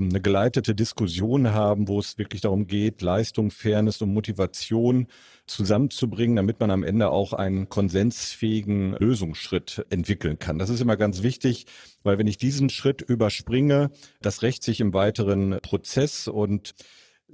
eine 0.10 0.22
geleitete 0.22 0.76
Diskussion 0.76 1.54
haben, 1.54 1.88
wo 1.88 2.00
es 2.00 2.18
wirklich 2.18 2.42
darum 2.42 2.68
geht, 2.68 3.02
Leistung, 3.02 3.52
Fairness 3.52 4.02
und 4.02 4.14
Motivation 4.14 5.08
zusammenzubringen, 5.46 6.36
damit 6.36 6.60
man 6.60 6.72
am 6.72 6.84
Ende 6.84 7.10
auch 7.10 7.34
einen 7.34 7.70
konsensfähigen 7.70 8.94
Lösungsschritt 8.94 9.86
entwickeln 9.90 10.40
kann. 10.40 10.58
Das 10.60 10.70
ist 10.70 10.82
immer 10.82 10.98
ganz 10.98 11.24
wichtig, 11.24 11.66
weil 12.04 12.18
wenn 12.18 12.28
ich 12.28 12.38
diesen 12.38 12.70
Schritt 12.70 13.02
überspringe, 13.02 13.92
das 14.22 14.42
rächt 14.42 14.64
sich 14.64 14.80
im 14.80 14.94
weiteren 14.94 15.60
Prozess 15.62 16.28
und 16.28 16.74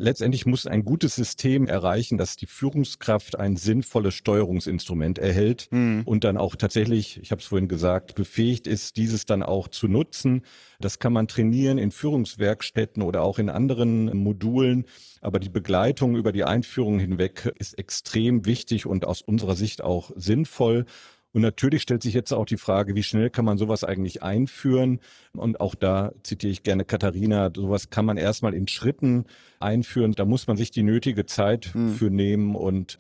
Letztendlich 0.01 0.45
muss 0.45 0.65
ein 0.65 0.85
gutes 0.85 1.15
System 1.15 1.67
erreichen, 1.67 2.17
dass 2.17 2.38
die 2.38 2.45
Führungskraft 2.45 3.38
ein 3.38 3.57
sinnvolles 3.57 4.13
Steuerungsinstrument 4.13 5.19
erhält 5.19 5.67
mhm. 5.71 6.03
und 6.05 6.23
dann 6.23 6.38
auch 6.38 6.55
tatsächlich, 6.55 7.19
ich 7.21 7.31
habe 7.31 7.41
es 7.41 7.47
vorhin 7.47 7.67
gesagt, 7.67 8.15
befähigt 8.15 8.65
ist, 8.65 8.95
dieses 8.95 9.25
dann 9.25 9.43
auch 9.43 9.67
zu 9.67 9.89
nutzen. 9.89 10.43
Das 10.79 10.99
kann 10.99 11.12
man 11.12 11.27
trainieren 11.27 11.77
in 11.77 11.91
Führungswerkstätten 11.91 13.03
oder 13.03 13.23
auch 13.23 13.39
in 13.39 13.49
anderen 13.49 14.17
Modulen. 14.17 14.85
Aber 15.19 15.38
die 15.38 15.49
Begleitung 15.49 16.15
über 16.15 16.31
die 16.31 16.45
Einführung 16.45 16.97
hinweg 16.97 17.51
ist 17.59 17.77
extrem 17.77 18.45
wichtig 18.45 18.85
und 18.85 19.03
aus 19.03 19.21
unserer 19.21 19.57
Sicht 19.57 19.83
auch 19.83 20.12
sinnvoll. 20.15 20.85
Und 21.31 21.41
natürlich 21.41 21.83
stellt 21.83 22.01
sich 22.01 22.15
jetzt 22.15 22.33
auch 22.33 22.45
die 22.45 22.57
Frage, 22.57 22.95
wie 22.95 23.03
schnell 23.03 23.29
kann 23.29 23.45
man 23.45 23.59
sowas 23.59 23.83
eigentlich 23.83 24.23
einführen? 24.23 24.99
Und 25.33 25.61
auch 25.61 25.75
da 25.75 26.11
zitiere 26.23 26.51
ich 26.51 26.63
gerne 26.63 26.85
Katharina, 26.85 27.51
sowas 27.55 27.91
kann 27.91 28.05
man 28.05 28.17
erstmal 28.17 28.55
in 28.55 28.67
Schritten 28.67 29.25
einführen. 29.59 30.13
Da 30.13 30.25
muss 30.25 30.47
man 30.47 30.57
sich 30.57 30.71
die 30.71 30.81
nötige 30.81 31.27
Zeit 31.27 31.71
mhm. 31.75 31.93
für 31.93 32.09
nehmen. 32.09 32.55
Und 32.55 32.97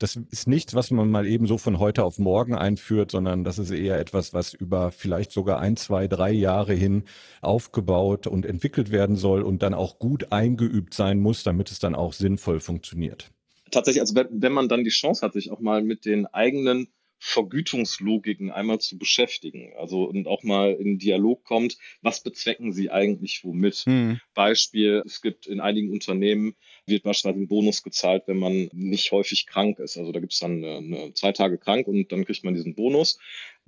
das 0.00 0.16
ist 0.16 0.48
nichts, 0.48 0.74
was 0.74 0.90
man 0.90 1.08
mal 1.08 1.26
eben 1.26 1.46
so 1.46 1.56
von 1.56 1.78
heute 1.78 2.02
auf 2.02 2.18
morgen 2.18 2.56
einführt, 2.56 3.12
sondern 3.12 3.44
das 3.44 3.60
ist 3.60 3.70
eher 3.70 4.00
etwas, 4.00 4.34
was 4.34 4.54
über 4.54 4.90
vielleicht 4.90 5.30
sogar 5.30 5.60
ein, 5.60 5.76
zwei, 5.76 6.08
drei 6.08 6.32
Jahre 6.32 6.74
hin 6.74 7.04
aufgebaut 7.42 8.26
und 8.26 8.44
entwickelt 8.44 8.90
werden 8.90 9.14
soll 9.14 9.42
und 9.42 9.62
dann 9.62 9.74
auch 9.74 10.00
gut 10.00 10.32
eingeübt 10.32 10.94
sein 10.94 11.20
muss, 11.20 11.44
damit 11.44 11.70
es 11.70 11.78
dann 11.78 11.94
auch 11.94 12.12
sinnvoll 12.12 12.58
funktioniert. 12.58 13.30
Tatsächlich, 13.70 14.00
also 14.00 14.16
wenn, 14.16 14.28
wenn 14.30 14.52
man 14.52 14.68
dann 14.68 14.82
die 14.82 14.90
Chance 14.90 15.24
hat, 15.24 15.34
sich 15.34 15.50
auch 15.50 15.60
mal 15.60 15.82
mit 15.82 16.04
den 16.06 16.26
eigenen 16.26 16.88
Vergütungslogiken 17.18 18.50
einmal 18.50 18.80
zu 18.80 18.96
beschäftigen. 18.96 19.72
Also 19.76 20.04
und 20.04 20.26
auch 20.26 20.42
mal 20.42 20.72
in 20.72 20.98
Dialog 20.98 21.44
kommt, 21.44 21.76
was 22.00 22.22
bezwecken 22.22 22.72
sie 22.72 22.90
eigentlich 22.90 23.44
womit? 23.44 23.84
Hm. 23.86 24.20
Beispiel, 24.34 25.02
es 25.04 25.20
gibt 25.20 25.46
in 25.46 25.60
einigen 25.60 25.90
Unternehmen 25.90 26.54
wird 26.86 27.02
beispielsweise 27.02 27.42
ein 27.42 27.48
Bonus 27.48 27.82
gezahlt, 27.82 28.24
wenn 28.26 28.38
man 28.38 28.70
nicht 28.72 29.12
häufig 29.12 29.46
krank 29.46 29.78
ist. 29.78 29.96
Also 29.98 30.12
da 30.12 30.20
gibt 30.20 30.32
es 30.32 30.38
dann 30.38 30.64
eine, 30.64 30.76
eine, 30.76 31.14
zwei 31.14 31.32
Tage 31.32 31.58
krank 31.58 31.86
und 31.86 32.10
dann 32.12 32.24
kriegt 32.24 32.44
man 32.44 32.54
diesen 32.54 32.74
Bonus 32.74 33.18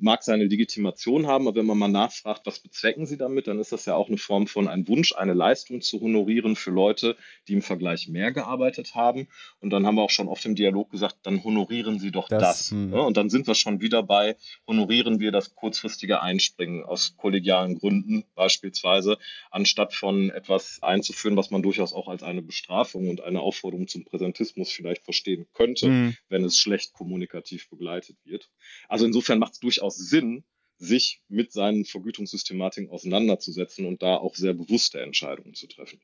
mag 0.03 0.23
seine 0.23 0.45
Legitimation 0.45 1.27
haben, 1.27 1.47
aber 1.47 1.61
wenn 1.61 1.67
man 1.67 1.79
mal 1.79 1.89
nachfragt, 1.89 2.47
was 2.47 2.61
bezwecken 2.61 3.07
Sie 3.07 3.17
damit, 3.17 3.47
dann 3.47 3.59
ist 3.59 3.73
das 3.73 3.87
ja 3.87 3.95
auch 3.95 4.09
eine 4.09 4.19
Form 4.19 4.47
von 4.47 4.69
ein 4.69 4.87
Wunsch, 4.89 5.15
eine 5.15 5.35
Leistung 5.35 5.81
zu 5.81 6.01
honorieren 6.01 6.57
für 6.57 6.71
Leute, 6.71 7.17
die 7.49 7.55
im 7.55 7.63
Vergleich 7.63 8.09
mehr 8.09 8.33
gearbeitet 8.33 8.95
haben. 8.95 9.29
Und 9.61 9.71
dann 9.71 9.87
haben 9.87 9.97
wir 9.97 10.03
auch 10.03 10.11
schon 10.11 10.29
oft 10.29 10.45
im 10.45 10.55
Dialog 10.55 10.91
gesagt, 10.91 11.19
dann 11.23 11.45
honorieren 11.45 11.99
Sie 11.99 12.11
doch 12.11 12.29
das. 12.29 12.41
das. 12.41 12.71
Hm. 12.71 12.93
Und 12.93 13.17
dann 13.17 13.31
sind 13.31 13.47
wir 13.47 13.55
schon 13.55 13.81
wieder 13.81 14.03
bei, 14.03 14.37
honorieren 14.67 15.21
wir 15.21 15.33
das 15.33 15.55
kurzfristige 15.55 16.23
Einspringen 16.23 16.85
aus 16.85 17.17
kollegialen 17.17 17.79
Gründen 17.79 18.25
beispielsweise, 18.35 19.19
anstatt 19.51 19.95
von 19.95 20.31
etwas 20.31 20.79
einzuführen, 20.83 21.37
was 21.37 21.51
man 21.51 21.63
durchaus 21.63 21.93
auch 21.93 22.09
als 22.09 22.23
eine 22.23 22.43
Bestrafung 22.43 23.09
und 23.09 23.21
eine 23.21 23.41
Aufforderung 23.41 23.89
zum 23.89 24.05
Präsentismus 24.05 24.71
vielleicht 24.71 25.05
verstehen 25.05 25.47
könnte, 25.53 25.87
hm. 25.87 26.17
wenn 26.29 26.45
es 26.45 26.59
schlecht 26.59 26.93
kommunikativ 26.93 27.69
begleitet 27.69 28.17
wird. 28.25 28.49
Also 28.89 29.07
insofern 29.07 29.39
macht 29.39 29.55
es 29.55 29.61
durchaus 29.61 29.90
Sinn, 29.95 30.45
sich 30.79 31.23
mit 31.29 31.53
seinen 31.53 31.85
Vergütungssystematiken 31.85 32.91
auseinanderzusetzen 32.91 33.87
und 33.87 34.03
da 34.03 34.17
auch 34.17 34.35
sehr 34.35 34.55
bewusste 34.55 35.01
Entscheidungen 35.01 35.55
zu 35.55 35.67
treffen. 35.67 36.01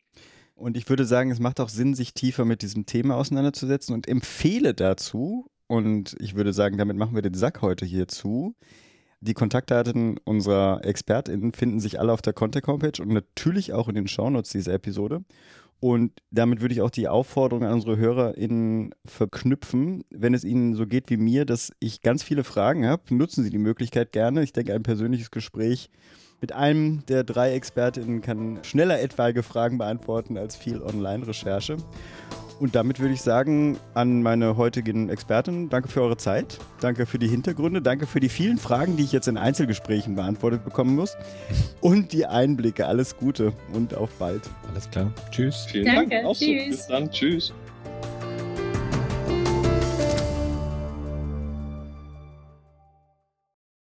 Und 0.55 0.77
ich 0.77 0.89
würde 0.89 1.05
sagen, 1.05 1.31
es 1.31 1.39
macht 1.39 1.61
auch 1.61 1.69
Sinn, 1.69 1.95
sich 1.95 2.15
tiefer 2.15 2.45
mit 2.45 2.63
diesem 2.63 2.87
Thema 2.87 3.17
auseinanderzusetzen 3.17 3.95
und 3.95 4.09
empfehle 4.09 4.75
dazu, 4.75 5.51
und 5.67 6.17
ich 6.21 6.35
würde 6.35 6.53
sagen, 6.53 6.79
damit 6.79 6.97
machen 6.97 7.15
wir 7.15 7.23
den 7.23 7.35
Sack 7.35 7.61
heute 7.61 7.85
hier 7.85 8.07
zu. 8.09 8.55
Die 9.21 9.35
Kontaktdaten 9.35 10.19
unserer 10.19 10.85
ExpertInnen 10.85 11.53
finden 11.53 11.81
sich 11.81 11.99
alle 11.99 12.13
auf 12.13 12.23
der 12.23 12.35
Contact-Homepage 12.35 13.03
und 13.03 13.09
natürlich 13.09 13.73
auch 13.73 13.89
in 13.89 13.95
den 13.95 14.09
Shownotes 14.09 14.53
dieser 14.53 14.75
Episode. 14.75 15.25
Und 15.79 16.13
damit 16.31 16.61
würde 16.61 16.75
ich 16.75 16.81
auch 16.81 16.91
die 16.91 17.09
Aufforderung 17.09 17.65
an 17.65 17.75
unsere 17.75 17.97
HörerInnen 17.97 18.95
verknüpfen, 19.05 20.05
wenn 20.11 20.33
es 20.33 20.43
Ihnen 20.43 20.75
so 20.75 20.87
geht 20.87 21.11
wie 21.11 21.19
mir, 21.19 21.45
dass 21.45 21.73
ich 21.81 22.01
ganz 22.01 22.23
viele 22.23 22.45
Fragen 22.45 22.87
habe, 22.87 23.15
nutzen 23.15 23.45
Sie 23.45 23.51
die 23.51 23.59
Möglichkeit 23.59 24.13
gerne. 24.13 24.43
Ich 24.43 24.53
denke, 24.53 24.75
ein 24.75 24.83
persönliches 24.83 25.31
Gespräch 25.31 25.91
mit 26.41 26.53
einem 26.53 27.05
der 27.07 27.25
drei 27.25 27.55
ExpertInnen 27.55 28.21
kann 28.21 28.59
schneller 28.63 29.01
etwaige 29.01 29.43
Fragen 29.43 29.79
beantworten 29.79 30.37
als 30.37 30.57
viel 30.57 30.83
Online-Recherche. 30.83 31.77
Und 32.59 32.75
damit 32.75 33.01
würde 33.01 33.13
ich 33.13 33.21
sagen 33.21 33.79
an 33.95 34.23
meine 34.23 34.57
heutigen 34.57 35.11
Experten, 35.11 35.69
danke 35.69 35.89
für 35.89 36.01
eure 36.03 36.17
Zeit, 36.17 36.59
danke 36.81 37.05
für 37.05 37.19
die 37.19 37.29
Hintergründe, 37.29 37.83
danke 37.83 38.07
für 38.07 38.21
die 38.21 38.31
vielen 38.31 38.57
Fragen, 38.57 38.97
die 38.97 39.05
ich 39.05 39.13
jetzt 39.13 39.29
in 39.29 39.37
Einzelgesprächen 39.37 40.17
beantwortet 40.17 40.65
bekommen 40.65 40.97
muss 40.97 41.17
und 41.81 42.13
die 42.13 42.27
Einblicke. 42.27 42.87
Alles 42.87 43.17
Gute 43.17 43.53
und 43.73 43.95
auf 43.95 44.11
bald. 44.19 44.43
Alles 44.71 44.91
klar. 44.91 45.13
Tschüss. 45.31 45.67
Vielen 45.71 45.87
Danke. 45.87 46.17
Dank. 46.17 46.27
Auch 46.27 46.35
so. 46.35 46.45
Tschüss. 46.47 46.69
Bis 46.69 46.87
dann. 46.87 47.11
Tschüss. 47.11 47.53